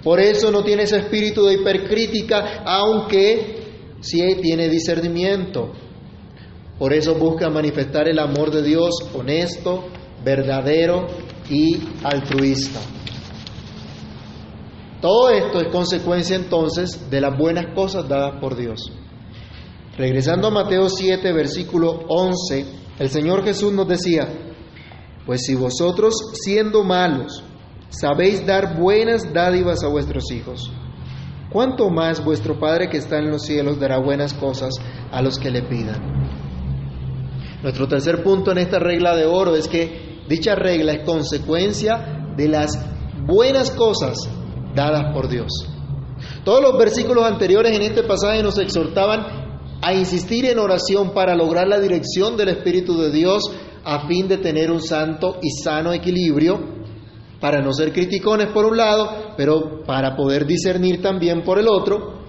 Por 0.02 0.20
eso 0.20 0.50
no 0.50 0.64
tiene 0.64 0.84
ese 0.84 0.98
espíritu 0.98 1.44
de 1.44 1.54
hipercrítica, 1.54 2.62
aunque 2.64 3.62
sí 4.00 4.20
tiene 4.40 4.68
discernimiento. 4.68 5.72
Por 6.78 6.92
eso 6.92 7.14
busca 7.14 7.48
manifestar 7.50 8.08
el 8.08 8.18
amor 8.18 8.50
de 8.50 8.62
Dios 8.62 8.90
honesto, 9.14 9.84
verdadero 10.24 11.06
y 11.48 11.76
altruista. 12.02 12.80
Todo 15.02 15.30
esto 15.30 15.60
es 15.60 15.66
consecuencia 15.72 16.36
entonces 16.36 17.10
de 17.10 17.20
las 17.20 17.36
buenas 17.36 17.74
cosas 17.74 18.08
dadas 18.08 18.40
por 18.40 18.54
Dios. 18.56 18.92
Regresando 19.98 20.46
a 20.46 20.52
Mateo 20.52 20.88
7, 20.88 21.32
versículo 21.32 22.04
11, 22.06 22.64
el 23.00 23.10
Señor 23.10 23.42
Jesús 23.42 23.72
nos 23.72 23.88
decía, 23.88 24.28
pues 25.26 25.42
si 25.44 25.56
vosotros 25.56 26.14
siendo 26.34 26.84
malos 26.84 27.42
sabéis 27.88 28.46
dar 28.46 28.78
buenas 28.78 29.32
dádivas 29.32 29.82
a 29.82 29.88
vuestros 29.88 30.30
hijos, 30.30 30.70
¿cuánto 31.50 31.90
más 31.90 32.24
vuestro 32.24 32.60
Padre 32.60 32.88
que 32.88 32.98
está 32.98 33.18
en 33.18 33.28
los 33.28 33.42
cielos 33.42 33.80
dará 33.80 33.98
buenas 33.98 34.32
cosas 34.32 34.72
a 35.10 35.20
los 35.20 35.36
que 35.36 35.50
le 35.50 35.62
pidan? 35.62 36.00
Nuestro 37.60 37.88
tercer 37.88 38.22
punto 38.22 38.52
en 38.52 38.58
esta 38.58 38.78
regla 38.78 39.16
de 39.16 39.26
oro 39.26 39.56
es 39.56 39.66
que 39.66 40.22
dicha 40.28 40.54
regla 40.54 40.92
es 40.92 41.04
consecuencia 41.04 42.34
de 42.36 42.46
las 42.46 42.78
buenas 43.26 43.72
cosas 43.72 44.30
dadas 44.74 45.12
por 45.12 45.28
Dios. 45.28 45.52
Todos 46.44 46.62
los 46.62 46.78
versículos 46.78 47.24
anteriores 47.24 47.76
en 47.76 47.82
este 47.82 48.02
pasaje 48.02 48.42
nos 48.42 48.58
exhortaban 48.58 49.42
a 49.80 49.92
insistir 49.94 50.44
en 50.46 50.58
oración 50.58 51.12
para 51.12 51.34
lograr 51.34 51.66
la 51.66 51.80
dirección 51.80 52.36
del 52.36 52.50
Espíritu 52.50 52.96
de 52.96 53.10
Dios 53.10 53.42
a 53.84 54.06
fin 54.06 54.28
de 54.28 54.38
tener 54.38 54.70
un 54.70 54.80
santo 54.80 55.38
y 55.42 55.50
sano 55.50 55.92
equilibrio, 55.92 56.82
para 57.40 57.60
no 57.60 57.72
ser 57.72 57.92
criticones 57.92 58.52
por 58.52 58.64
un 58.64 58.76
lado, 58.76 59.34
pero 59.36 59.82
para 59.84 60.14
poder 60.14 60.46
discernir 60.46 61.02
también 61.02 61.42
por 61.42 61.58
el 61.58 61.66
otro, 61.68 62.20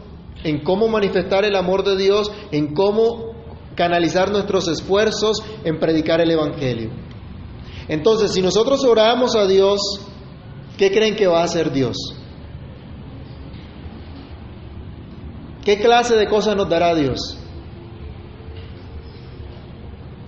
en 0.43 0.63
cómo 0.63 0.87
manifestar 0.87 1.45
el 1.45 1.55
amor 1.55 1.83
de 1.83 1.95
Dios, 1.95 2.31
en 2.51 2.73
cómo 2.73 3.33
canalizar 3.75 4.31
nuestros 4.31 4.67
esfuerzos 4.67 5.43
en 5.63 5.79
predicar 5.79 6.21
el 6.21 6.31
Evangelio. 6.31 6.89
Entonces, 7.87 8.31
si 8.31 8.41
nosotros 8.41 8.83
oramos 8.83 9.35
a 9.35 9.45
Dios, 9.45 9.79
¿qué 10.77 10.91
creen 10.91 11.15
que 11.15 11.27
va 11.27 11.41
a 11.41 11.45
hacer 11.45 11.71
Dios? 11.71 11.95
¿Qué 15.63 15.79
clase 15.79 16.15
de 16.15 16.27
cosas 16.27 16.55
nos 16.55 16.69
dará 16.69 16.93
Dios? 16.93 17.37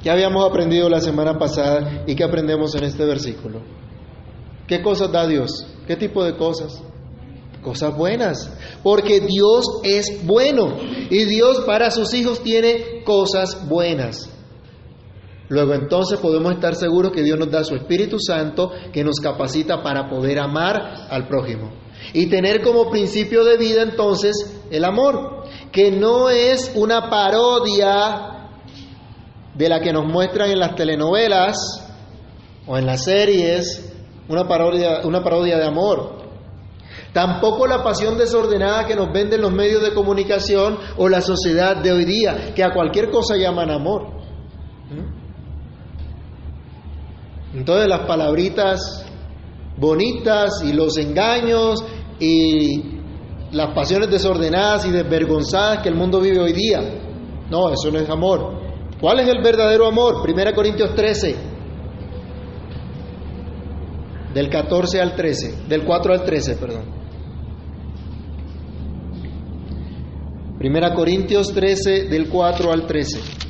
¿Qué 0.02 0.10
habíamos 0.10 0.48
aprendido 0.48 0.88
la 0.88 1.02
semana 1.02 1.38
pasada 1.38 2.04
y 2.08 2.16
qué 2.16 2.24
aprendemos 2.24 2.76
en 2.76 2.84
este 2.84 3.06
versículo? 3.06 3.62
¿Qué 4.68 4.82
cosas 4.82 5.12
da 5.12 5.28
Dios? 5.28 5.66
¿Qué 5.88 5.96
tipo 5.96 6.24
de 6.24 6.38
cosas? 6.38 6.82
Cosas 7.62 7.98
buenas, 7.98 8.52
porque 8.84 9.20
Dios 9.20 9.66
es 9.84 10.26
bueno 10.26 10.78
y 11.10 11.26
Dios 11.26 11.62
para 11.66 11.90
sus 11.90 12.14
hijos 12.14 12.42
tiene 12.44 13.04
cosas 13.04 13.68
buenas. 13.68 14.30
Luego 15.50 15.74
entonces 15.74 16.20
podemos 16.20 16.54
estar 16.54 16.76
seguros 16.76 17.12
que 17.12 17.24
Dios 17.24 17.38
nos 17.38 17.52
da 17.52 17.64
su 17.64 17.76
Espíritu 17.76 18.18
Santo 18.20 18.72
que 18.94 19.04
nos 19.04 19.20
capacita 19.20 19.84
para 19.84 20.10
poder 20.10 20.40
amar 20.40 21.08
al 21.10 21.28
prójimo. 21.28 21.72
Y 22.14 22.28
tener 22.28 22.62
como 22.62 22.90
principio 22.90 23.44
de 23.44 23.58
vida 23.58 23.82
entonces 23.82 24.55
el 24.72 24.84
amor, 24.86 25.44
que 25.72 25.92
no 25.92 26.30
es 26.30 26.72
una 26.76 27.10
parodia 27.10 28.50
de 29.54 29.70
la 29.70 29.80
que 29.80 29.94
nos 29.94 30.06
muestran 30.06 30.52
en 30.52 30.60
las 30.60 30.76
telenovelas 30.76 31.58
o 32.68 32.78
en 32.78 32.86
las 32.86 33.04
series, 33.04 33.94
una 34.28 34.48
parodia, 34.48 35.02
una 35.04 35.24
parodia 35.24 35.58
de 35.58 35.66
amor. 35.66 36.26
Tampoco 37.14 37.66
la 37.66 37.82
pasión 37.84 38.18
desordenada 38.18 38.86
que 38.86 38.96
nos 38.96 39.12
venden 39.14 39.42
los 39.42 39.54
medios 39.54 39.82
de 39.82 39.94
comunicación 39.94 40.78
o 40.98 41.08
la 41.08 41.22
sociedad 41.22 41.78
de 41.78 41.92
hoy 41.92 42.06
día, 42.06 42.54
que 42.54 42.64
a 42.64 42.74
cualquier 42.74 43.10
cosa 43.10 43.38
llaman 43.38 43.72
amor. 43.72 44.08
¿Mm? 44.90 45.26
Entonces 47.60 47.88
las 47.88 48.06
palabritas 48.06 49.06
bonitas 49.78 50.62
y 50.66 50.74
los 50.74 50.98
engaños 50.98 51.84
y 52.20 52.95
las 53.52 53.74
pasiones 53.74 54.10
desordenadas 54.10 54.86
y 54.86 54.92
desvergonzadas 54.92 55.82
que 55.82 55.90
el 55.90 55.96
mundo 55.96 56.20
vive 56.20 56.40
hoy 56.40 56.54
día. 56.54 56.82
No, 57.50 57.70
eso 57.70 57.92
no 57.92 58.00
es 58.00 58.10
amor. 58.10 58.66
¿Cuál 59.00 59.20
es 59.20 59.28
el 59.28 59.42
verdadero 59.42 59.88
amor? 59.88 60.28
1 60.28 60.56
Corintios 60.56 60.96
13, 60.96 61.36
del 64.34 64.50
14 64.50 65.02
al 65.02 65.16
13, 65.16 65.68
del 65.68 65.86
4 65.86 66.14
al 66.14 66.24
13, 66.24 66.56
perdón. 66.56 66.86
1 70.60 70.94
Corintios 70.96 71.54
13, 71.54 72.06
del 72.10 72.30
4 72.30 72.72
al 72.72 72.88
13. 72.88 73.45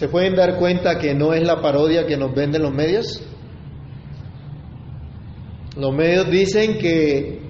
¿Se 0.00 0.08
pueden 0.08 0.34
dar 0.34 0.56
cuenta 0.56 0.98
que 0.98 1.14
no 1.14 1.34
es 1.34 1.46
la 1.46 1.60
parodia 1.60 2.06
que 2.06 2.16
nos 2.16 2.34
venden 2.34 2.62
los 2.62 2.72
medios? 2.72 3.22
Los 5.76 5.94
medios 5.94 6.30
dicen 6.30 6.78
que 6.78 7.42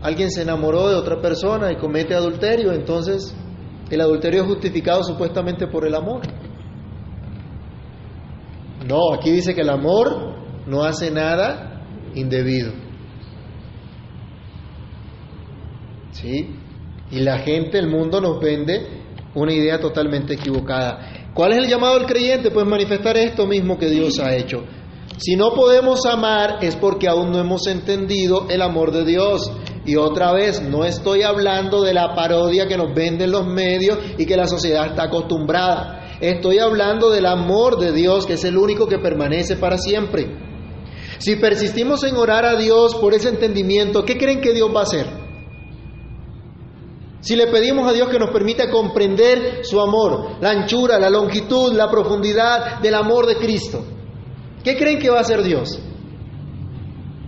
alguien 0.00 0.30
se 0.30 0.42
enamoró 0.42 0.90
de 0.90 0.94
otra 0.94 1.20
persona 1.20 1.72
y 1.72 1.76
comete 1.76 2.14
adulterio, 2.14 2.72
entonces 2.72 3.34
el 3.90 4.00
adulterio 4.00 4.42
es 4.42 4.46
justificado 4.46 5.02
supuestamente 5.02 5.66
por 5.66 5.84
el 5.84 5.96
amor. 5.96 6.20
No, 8.86 9.12
aquí 9.12 9.32
dice 9.32 9.52
que 9.52 9.62
el 9.62 9.70
amor 9.70 10.36
no 10.68 10.84
hace 10.84 11.10
nada 11.10 11.82
indebido. 12.14 12.74
¿Sí? 16.12 16.54
Y 17.10 17.18
la 17.22 17.38
gente, 17.38 17.76
el 17.76 17.88
mundo 17.88 18.20
nos 18.20 18.38
vende 18.38 18.86
una 19.34 19.52
idea 19.52 19.80
totalmente 19.80 20.34
equivocada. 20.34 21.17
¿Cuál 21.38 21.52
es 21.52 21.58
el 21.58 21.68
llamado 21.68 21.94
del 22.00 22.08
creyente? 22.08 22.50
Pues 22.50 22.66
manifestar 22.66 23.16
esto 23.16 23.46
mismo 23.46 23.78
que 23.78 23.88
Dios 23.88 24.18
ha 24.18 24.34
hecho. 24.34 24.64
Si 25.18 25.36
no 25.36 25.52
podemos 25.54 26.04
amar 26.04 26.58
es 26.62 26.74
porque 26.74 27.06
aún 27.06 27.30
no 27.30 27.38
hemos 27.38 27.68
entendido 27.68 28.48
el 28.50 28.60
amor 28.60 28.90
de 28.90 29.04
Dios. 29.04 29.48
Y 29.86 29.94
otra 29.94 30.32
vez, 30.32 30.60
no 30.60 30.84
estoy 30.84 31.22
hablando 31.22 31.80
de 31.82 31.94
la 31.94 32.12
parodia 32.16 32.66
que 32.66 32.76
nos 32.76 32.92
venden 32.92 33.30
los 33.30 33.46
medios 33.46 34.00
y 34.18 34.26
que 34.26 34.36
la 34.36 34.48
sociedad 34.48 34.86
está 34.86 35.04
acostumbrada. 35.04 36.18
Estoy 36.20 36.58
hablando 36.58 37.08
del 37.08 37.26
amor 37.26 37.78
de 37.78 37.92
Dios, 37.92 38.26
que 38.26 38.32
es 38.32 38.42
el 38.42 38.58
único 38.58 38.88
que 38.88 38.98
permanece 38.98 39.54
para 39.54 39.78
siempre. 39.78 40.26
Si 41.18 41.36
persistimos 41.36 42.02
en 42.02 42.16
orar 42.16 42.46
a 42.46 42.56
Dios 42.56 42.96
por 42.96 43.14
ese 43.14 43.28
entendimiento, 43.28 44.04
¿qué 44.04 44.18
creen 44.18 44.40
que 44.40 44.54
Dios 44.54 44.74
va 44.74 44.80
a 44.80 44.82
hacer? 44.82 45.06
Si 47.20 47.34
le 47.34 47.48
pedimos 47.48 47.88
a 47.88 47.92
Dios 47.92 48.08
que 48.08 48.18
nos 48.18 48.30
permita 48.30 48.70
comprender 48.70 49.64
su 49.64 49.80
amor, 49.80 50.40
la 50.40 50.50
anchura, 50.50 50.98
la 50.98 51.10
longitud, 51.10 51.72
la 51.72 51.90
profundidad 51.90 52.80
del 52.80 52.94
amor 52.94 53.26
de 53.26 53.36
Cristo, 53.36 53.84
¿qué 54.62 54.76
creen 54.76 54.98
que 54.98 55.10
va 55.10 55.18
a 55.18 55.22
hacer 55.22 55.42
Dios? 55.42 55.80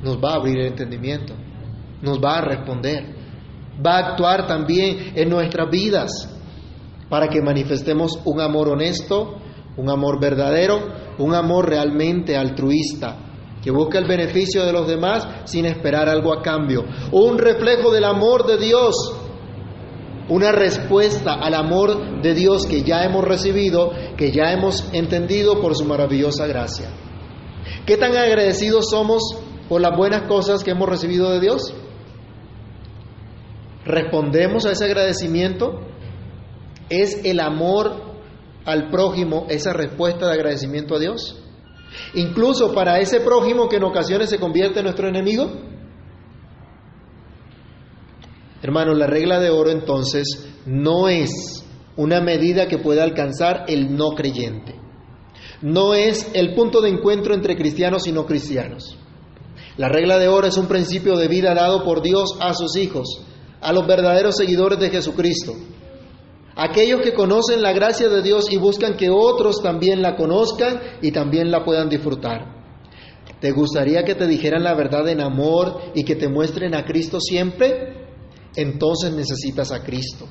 Nos 0.03 0.17
va 0.19 0.33
a 0.33 0.37
abrir 0.37 0.59
el 0.59 0.67
entendimiento, 0.69 1.35
nos 2.03 2.21
va 2.21 2.39
a 2.39 2.43
responder, 2.43 3.05
va 3.85 3.97
a 3.97 4.11
actuar 4.11 4.47
también 4.47 5.13
en 5.17 5.29
nuestras 5.29 5.69
vidas 5.69 6.11
para 7.09 7.27
que 7.27 7.43
manifestemos 7.43 8.21
un 8.25 8.41
amor 8.41 8.69
honesto, 8.69 9.41
un 9.77 9.91
amor 9.91 10.21
verdadero, 10.21 10.79
un 11.19 11.35
amor 11.35 11.69
realmente 11.69 12.37
altruista, 12.37 13.17
que 13.61 13.73
busca 13.73 13.99
el 13.99 14.07
beneficio 14.07 14.65
de 14.65 14.73
los 14.73 14.87
demás 14.87 15.27
sin 15.45 15.67
esperar 15.67 16.09
algo 16.09 16.33
a 16.33 16.43
cambio, 16.43 16.85
un 17.11 17.37
reflejo 17.39 17.91
del 17.91 18.05
amor 18.05 18.47
de 18.47 18.57
Dios 18.57 18.95
una 20.31 20.53
respuesta 20.53 21.35
al 21.35 21.55
amor 21.55 22.23
de 22.23 22.35
Dios 22.35 22.67
que 22.67 22.83
ya 22.83 23.05
hemos 23.05 23.25
recibido, 23.25 23.91
que 24.17 24.31
ya 24.31 24.53
hemos 24.53 24.89
entendido 24.93 25.61
por 25.61 25.77
su 25.77 25.85
maravillosa 25.85 26.47
gracia. 26.47 26.89
¿Qué 27.85 27.97
tan 27.97 28.17
agradecidos 28.17 28.89
somos 28.91 29.23
por 29.69 29.81
las 29.81 29.97
buenas 29.97 30.23
cosas 30.23 30.63
que 30.63 30.71
hemos 30.71 30.89
recibido 30.89 31.33
de 31.33 31.41
Dios? 31.41 31.75
¿Respondemos 33.85 34.67
a 34.67 34.73
ese 34.73 34.85
agradecimiento? 34.85 35.81
¿Es 36.89 37.25
el 37.25 37.41
amor 37.41 38.11
al 38.65 38.89
prójimo 38.89 39.47
esa 39.49 39.73
respuesta 39.73 40.27
de 40.27 40.33
agradecimiento 40.35 40.95
a 40.95 41.01
Dios? 41.01 41.43
Incluso 42.15 42.73
para 42.73 43.01
ese 43.01 43.21
prójimo 43.21 43.69
que 43.69 43.77
en 43.77 43.85
ocasiones 43.85 44.31
se 44.31 44.39
convierte 44.39 44.79
en 44.79 44.85
nuestro 44.85 45.09
enemigo. 45.09 45.51
Hermanos, 48.63 48.99
la 48.99 49.07
regla 49.07 49.41
de 49.41 49.51
oro 49.51 49.71
entonces 49.71 50.49
no 50.67 51.09
es 51.09 51.65
una 51.97 52.21
medida 52.21 52.69
que 52.69 52.79
pueda 52.79 53.03
alcanzar 53.03 53.65
el 53.69 53.97
no 53.97 54.11
creyente. 54.11 54.75
No 55.63 55.95
es 55.95 56.31
el 56.35 56.55
punto 56.55 56.81
de 56.81 56.91
encuentro 56.91 57.35
entre 57.35 57.57
cristianos 57.57 58.07
y 58.07 58.13
no 58.13 58.27
cristianos. 58.27 58.97
La 59.77 59.89
regla 59.89 60.19
de 60.19 60.29
oro 60.29 60.47
es 60.47 60.57
un 60.57 60.67
principio 60.67 61.17
de 61.17 61.29
vida 61.29 61.55
dado 61.55 61.85
por 61.85 62.03
Dios 62.03 62.37
a 62.41 62.55
sus 62.55 62.77
hijos, 62.77 63.23
a 63.61 63.73
los 63.73 63.87
verdaderos 63.87 64.37
seguidores 64.37 64.79
de 64.79 64.91
Jesucristo. 64.91 65.55
Aquellos 66.57 67.01
que 67.01 67.15
conocen 67.15 67.63
la 67.63 67.73
gracia 67.73 68.09
de 68.09 68.23
Dios 68.23 68.51
y 68.51 68.59
buscan 68.59 68.97
que 68.97 69.09
otros 69.09 69.63
también 69.63 70.03
la 70.03 70.17
conozcan 70.17 70.81
y 71.01 71.13
también 71.13 71.51
la 71.51 71.65
puedan 71.65 71.89
disfrutar. 71.89 72.61
¿Te 73.41 73.53
gustaría 73.53 74.05
que 74.05 74.15
te 74.15 74.27
dijeran 74.27 74.65
la 74.65 74.75
verdad 74.75 75.09
en 75.09 75.21
amor 75.21 75.81
y 75.95 76.05
que 76.05 76.17
te 76.17 76.29
muestren 76.29 76.75
a 76.75 76.85
Cristo 76.85 77.21
siempre? 77.21 78.00
Entonces 78.57 79.13
necesitas 79.13 79.73
a 79.73 79.83
Cristo. 79.83 80.27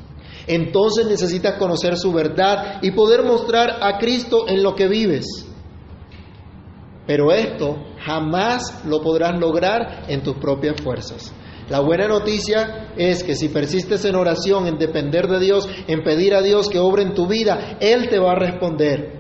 Entonces 0.48 1.06
necesitas 1.06 1.58
conocer 1.58 1.98
su 1.98 2.12
verdad 2.12 2.80
y 2.82 2.92
poder 2.92 3.24
mostrar 3.24 3.78
a 3.82 3.98
Cristo 4.00 4.48
en 4.48 4.64
lo 4.64 4.76
que 4.76 4.88
vives. 4.88 5.26
Pero 7.06 7.32
esto 7.32 7.76
jamás 8.00 8.86
lo 8.86 9.02
podrás 9.02 9.40
lograr 9.40 10.06
en 10.08 10.24
tus 10.24 10.38
propias 10.38 10.82
fuerzas. 10.82 11.34
La 11.70 11.82
buena 11.82 12.08
noticia 12.08 12.94
es 12.98 13.24
que 13.24 13.36
si 13.36 13.50
persistes 13.50 14.04
en 14.06 14.16
oración, 14.16 14.66
en 14.66 14.80
depender 14.80 15.28
de 15.28 15.40
Dios, 15.40 15.70
en 15.88 16.04
pedir 16.04 16.34
a 16.34 16.42
Dios 16.42 16.68
que 16.68 16.80
obre 16.80 17.04
en 17.04 17.14
tu 17.14 17.28
vida, 17.28 17.78
Él 17.80 18.10
te 18.10 18.18
va 18.18 18.32
a 18.32 18.40
responder. 18.40 19.20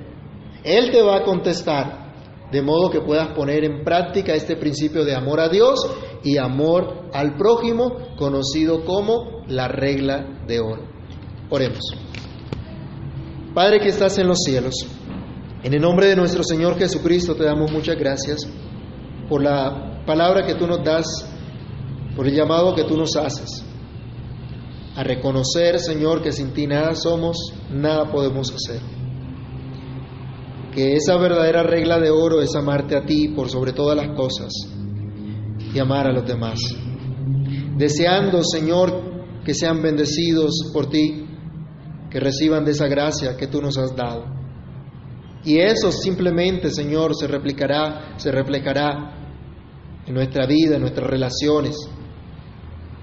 Él 0.63 0.89
te 0.91 1.01
va 1.01 1.17
a 1.17 1.23
contestar. 1.23 2.08
De 2.51 2.61
modo 2.61 2.89
que 2.89 3.01
puedas 3.01 3.29
poner 3.35 3.63
en 3.63 3.83
práctica 3.83 4.33
este 4.33 4.55
principio 4.55 5.05
de 5.05 5.15
amor 5.15 5.39
a 5.39 5.49
Dios 5.49 5.79
y 6.23 6.37
amor 6.37 7.09
al 7.13 7.35
prójimo, 7.37 8.15
conocido 8.17 8.83
como 8.85 9.43
la 9.47 9.67
regla 9.67 10.43
de 10.47 10.59
oro. 10.59 10.83
Oremos. 11.49 11.81
Padre 13.53 13.79
que 13.79 13.89
estás 13.89 14.17
en 14.17 14.27
los 14.27 14.39
cielos, 14.43 14.73
en 15.63 15.73
el 15.73 15.81
nombre 15.81 16.07
de 16.07 16.15
nuestro 16.15 16.43
Señor 16.43 16.77
Jesucristo 16.77 17.35
te 17.35 17.43
damos 17.43 17.71
muchas 17.71 17.97
gracias 17.97 18.47
por 19.27 19.43
la 19.43 20.03
palabra 20.05 20.45
que 20.45 20.55
tú 20.55 20.65
nos 20.65 20.83
das, 20.83 21.05
por 22.15 22.27
el 22.27 22.35
llamado 22.35 22.73
que 22.75 22.83
tú 22.83 22.97
nos 22.97 23.15
haces, 23.15 23.63
a 24.95 25.03
reconocer, 25.03 25.79
Señor, 25.79 26.21
que 26.21 26.31
sin 26.31 26.51
ti 26.53 26.67
nada 26.67 26.95
somos, 26.95 27.37
nada 27.71 28.11
podemos 28.11 28.51
hacer. 28.51 28.98
Que 30.73 30.93
esa 30.93 31.17
verdadera 31.17 31.63
regla 31.63 31.99
de 31.99 32.09
oro 32.11 32.41
es 32.41 32.55
amarte 32.55 32.95
a 32.95 33.05
ti 33.05 33.29
por 33.29 33.49
sobre 33.49 33.73
todas 33.73 33.97
las 33.97 34.15
cosas 34.15 34.51
y 35.73 35.79
amar 35.79 36.07
a 36.07 36.13
los 36.13 36.25
demás. 36.25 36.59
Deseando, 37.77 38.43
Señor, 38.43 39.09
que 39.43 39.53
sean 39.53 39.81
bendecidos 39.81 40.71
por 40.73 40.89
ti, 40.89 41.25
que 42.09 42.19
reciban 42.19 42.65
de 42.65 42.71
esa 42.71 42.87
gracia 42.87 43.37
que 43.37 43.47
tú 43.47 43.61
nos 43.61 43.77
has 43.77 43.95
dado. 43.95 44.25
Y 45.43 45.57
eso 45.57 45.91
simplemente, 45.91 46.69
Señor, 46.69 47.15
se 47.15 47.27
replicará, 47.27 48.17
se 48.17 48.31
reflejará 48.31 49.15
en 50.05 50.13
nuestra 50.13 50.45
vida, 50.45 50.75
en 50.75 50.81
nuestras 50.81 51.09
relaciones, 51.09 51.77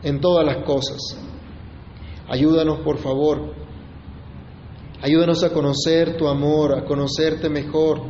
en 0.03 0.21
todas 0.21 0.45
las 0.45 0.65
cosas. 0.65 0.99
Ayúdanos, 2.29 2.81
por 2.81 2.99
favor. 2.99 3.66
Ayúdanos 5.03 5.45
a 5.45 5.51
conocer 5.51 6.17
tu 6.17 6.27
amor, 6.27 6.79
a 6.79 6.85
conocerte 6.85 7.51
mejor, 7.51 8.01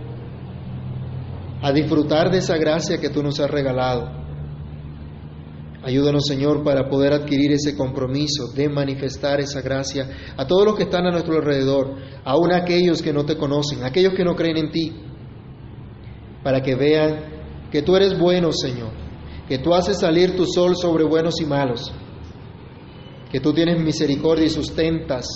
a 1.60 1.72
disfrutar 1.72 2.30
de 2.30 2.38
esa 2.38 2.56
gracia 2.56 2.98
que 2.98 3.10
tú 3.10 3.22
nos 3.22 3.40
has 3.40 3.50
regalado. 3.50 4.24
Ayúdanos, 5.82 6.24
Señor, 6.26 6.64
para 6.64 6.88
poder 6.88 7.12
adquirir 7.12 7.52
ese 7.52 7.76
compromiso 7.76 8.52
de 8.54 8.68
manifestar 8.68 9.40
esa 9.40 9.60
gracia 9.62 10.08
a 10.36 10.46
todos 10.46 10.64
los 10.64 10.76
que 10.76 10.84
están 10.84 11.06
a 11.06 11.10
nuestro 11.10 11.36
alrededor, 11.36 11.94
aun 12.24 12.52
aquellos 12.52 13.02
que 13.02 13.12
no 13.12 13.24
te 13.24 13.36
conocen, 13.36 13.84
aquellos 13.84 14.14
que 14.14 14.24
no 14.24 14.34
creen 14.34 14.56
en 14.56 14.70
ti, 14.70 14.92
para 16.42 16.60
que 16.60 16.74
vean 16.74 17.68
que 17.70 17.82
tú 17.82 17.96
eres 17.96 18.18
bueno, 18.18 18.52
Señor, 18.52 18.90
que 19.48 19.58
tú 19.58 19.74
haces 19.74 19.98
salir 20.00 20.36
tu 20.36 20.44
sol 20.44 20.76
sobre 20.76 21.04
buenos 21.04 21.40
y 21.40 21.46
malos, 21.46 21.92
que 23.30 23.40
tú 23.40 23.52
tienes 23.52 23.80
misericordia 23.80 24.46
y 24.46 24.50
sustentas 24.50 25.26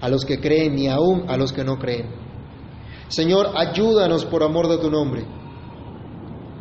a 0.00 0.08
los 0.08 0.24
que 0.24 0.40
creen 0.40 0.78
y 0.78 0.88
aún 0.88 1.24
a 1.28 1.36
los 1.36 1.52
que 1.52 1.64
no 1.64 1.78
creen. 1.78 2.06
Señor, 3.08 3.50
ayúdanos 3.56 4.24
por 4.24 4.42
amor 4.42 4.68
de 4.68 4.78
tu 4.78 4.90
nombre 4.90 5.26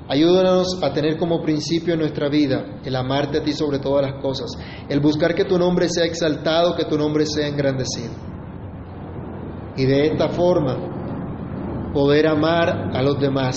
Ayúdanos 0.08 0.84
a 0.84 0.94
tener 0.94 1.18
como 1.18 1.42
principio 1.42 1.94
en 1.94 2.00
nuestra 2.02 2.30
vida 2.30 2.80
el 2.86 2.96
amarte 2.96 3.40
a 3.40 3.44
ti 3.44 3.54
sobre 3.54 3.80
todas 3.80 4.06
las 4.06 4.22
cosas, 4.22 4.52
el 4.88 5.00
buscar 5.00 5.34
que 5.34 5.46
tu 5.46 5.58
nombre 5.58 5.90
sea 5.90 6.06
exaltado, 6.06 6.76
que 6.76 6.86
tu 6.86 6.96
nombre 6.96 7.26
sea 7.26 7.48
engrandecido. 7.48 8.14
Y 9.76 9.86
de 9.86 10.06
esta 10.06 10.30
forma 10.30 11.92
poder 11.92 12.28
amar 12.28 12.96
a 12.96 13.02
los 13.02 13.20
demás, 13.20 13.56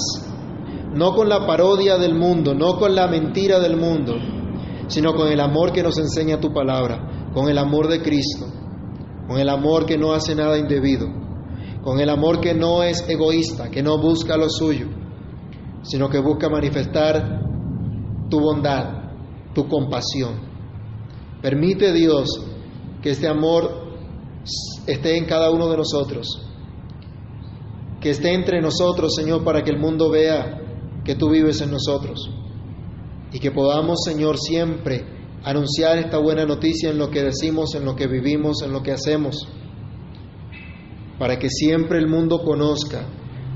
no 0.94 1.14
con 1.14 1.28
la 1.28 1.46
parodia 1.46 1.98
del 1.98 2.14
mundo, 2.14 2.54
no 2.54 2.78
con 2.78 2.94
la 2.94 3.06
mentira 3.08 3.60
del 3.60 3.76
mundo, 3.76 4.14
sino 4.86 5.12
con 5.14 5.28
el 5.28 5.40
amor 5.40 5.72
que 5.72 5.82
nos 5.82 5.98
enseña 5.98 6.40
tu 6.40 6.50
palabra, 6.50 7.28
con 7.34 7.50
el 7.50 7.58
amor 7.58 7.88
de 7.88 8.00
Cristo, 8.00 8.46
con 9.28 9.38
el 9.38 9.48
amor 9.48 9.86
que 9.86 9.96
no 9.96 10.12
hace 10.12 10.34
nada 10.34 10.58
indebido, 10.58 11.06
con 11.82 12.00
el 12.00 12.08
amor 12.08 12.40
que 12.40 12.54
no 12.54 12.82
es 12.82 13.08
egoísta, 13.08 13.70
que 13.70 13.82
no 13.82 13.98
busca 13.98 14.36
lo 14.36 14.48
suyo 14.48 14.88
sino 15.82 16.08
que 16.08 16.18
busca 16.18 16.48
manifestar 16.48 17.40
tu 18.28 18.40
bondad, 18.40 19.12
tu 19.54 19.66
compasión. 19.68 20.48
Permite 21.40 21.92
Dios 21.92 22.28
que 23.02 23.10
este 23.10 23.28
amor 23.28 23.88
esté 24.86 25.16
en 25.16 25.24
cada 25.26 25.50
uno 25.50 25.68
de 25.68 25.76
nosotros, 25.76 26.26
que 28.00 28.10
esté 28.10 28.34
entre 28.34 28.60
nosotros, 28.60 29.14
Señor, 29.14 29.44
para 29.44 29.62
que 29.62 29.70
el 29.70 29.78
mundo 29.78 30.10
vea 30.10 30.60
que 31.04 31.14
tú 31.14 31.30
vives 31.30 31.60
en 31.60 31.70
nosotros 31.70 32.30
y 33.32 33.38
que 33.38 33.50
podamos, 33.50 34.00
Señor, 34.04 34.36
siempre 34.38 35.17
anunciar 35.48 35.96
esta 35.96 36.18
buena 36.18 36.44
noticia 36.44 36.90
en 36.90 36.98
lo 36.98 37.08
que 37.08 37.22
decimos, 37.22 37.74
en 37.74 37.86
lo 37.86 37.96
que 37.96 38.06
vivimos, 38.06 38.60
en 38.62 38.70
lo 38.70 38.82
que 38.82 38.92
hacemos, 38.92 39.48
para 41.18 41.38
que 41.38 41.48
siempre 41.48 41.98
el 41.98 42.06
mundo 42.06 42.42
conozca 42.42 43.06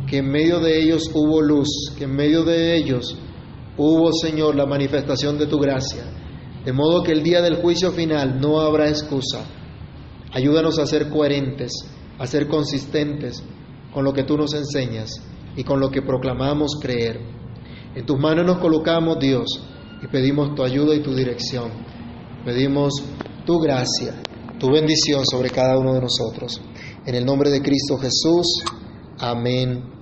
que 0.09 0.19
en 0.19 0.31
medio 0.31 0.59
de 0.59 0.81
ellos 0.81 1.11
hubo 1.13 1.43
luz, 1.43 1.69
que 1.99 2.05
en 2.05 2.17
medio 2.17 2.45
de 2.45 2.79
ellos 2.79 3.15
hubo, 3.77 4.11
Señor, 4.11 4.57
la 4.57 4.65
manifestación 4.65 5.37
de 5.39 5.47
tu 5.47 5.59
gracia. 5.59 6.05
De 6.65 6.73
modo 6.73 7.03
que 7.03 7.13
el 7.13 7.23
día 7.23 7.43
del 7.43 7.57
juicio 7.57 7.93
final 7.93 8.41
no 8.41 8.61
habrá 8.61 8.89
excusa. 8.89 9.45
Ayúdanos 10.33 10.79
a 10.79 10.87
ser 10.87 11.11
coherentes, 11.11 11.73
a 12.19 12.27
ser 12.27 12.49
consistentes 12.49 13.45
con 13.93 14.03
lo 14.03 14.15
que 14.15 14.25
tú 14.25 14.39
nos 14.39 14.55
enseñas 14.55 15.11
y 15.57 15.63
con 15.63 15.79
lo 15.79 15.91
que 15.91 16.01
proclamamos 16.01 16.79
creer. 16.81 17.21
En 17.95 18.07
tus 18.07 18.19
manos 18.19 18.47
nos 18.47 18.59
colocamos, 18.61 19.19
Dios, 19.19 19.45
y 20.03 20.07
pedimos 20.09 20.55
tu 20.55 20.63
ayuda 20.63 20.95
y 20.95 21.03
tu 21.03 21.15
dirección. 21.15 21.71
Pedimos 22.45 22.93
tu 23.47 23.59
gracia, 23.59 24.15
tu 24.59 24.71
bendición 24.71 25.25
sobre 25.25 25.51
cada 25.51 25.79
uno 25.79 25.95
de 25.95 26.01
nosotros. 26.01 26.61
En 27.07 27.15
el 27.15 27.25
nombre 27.25 27.51
de 27.51 27.63
Cristo 27.63 27.97
Jesús. 27.99 28.65
Amén 29.19 30.02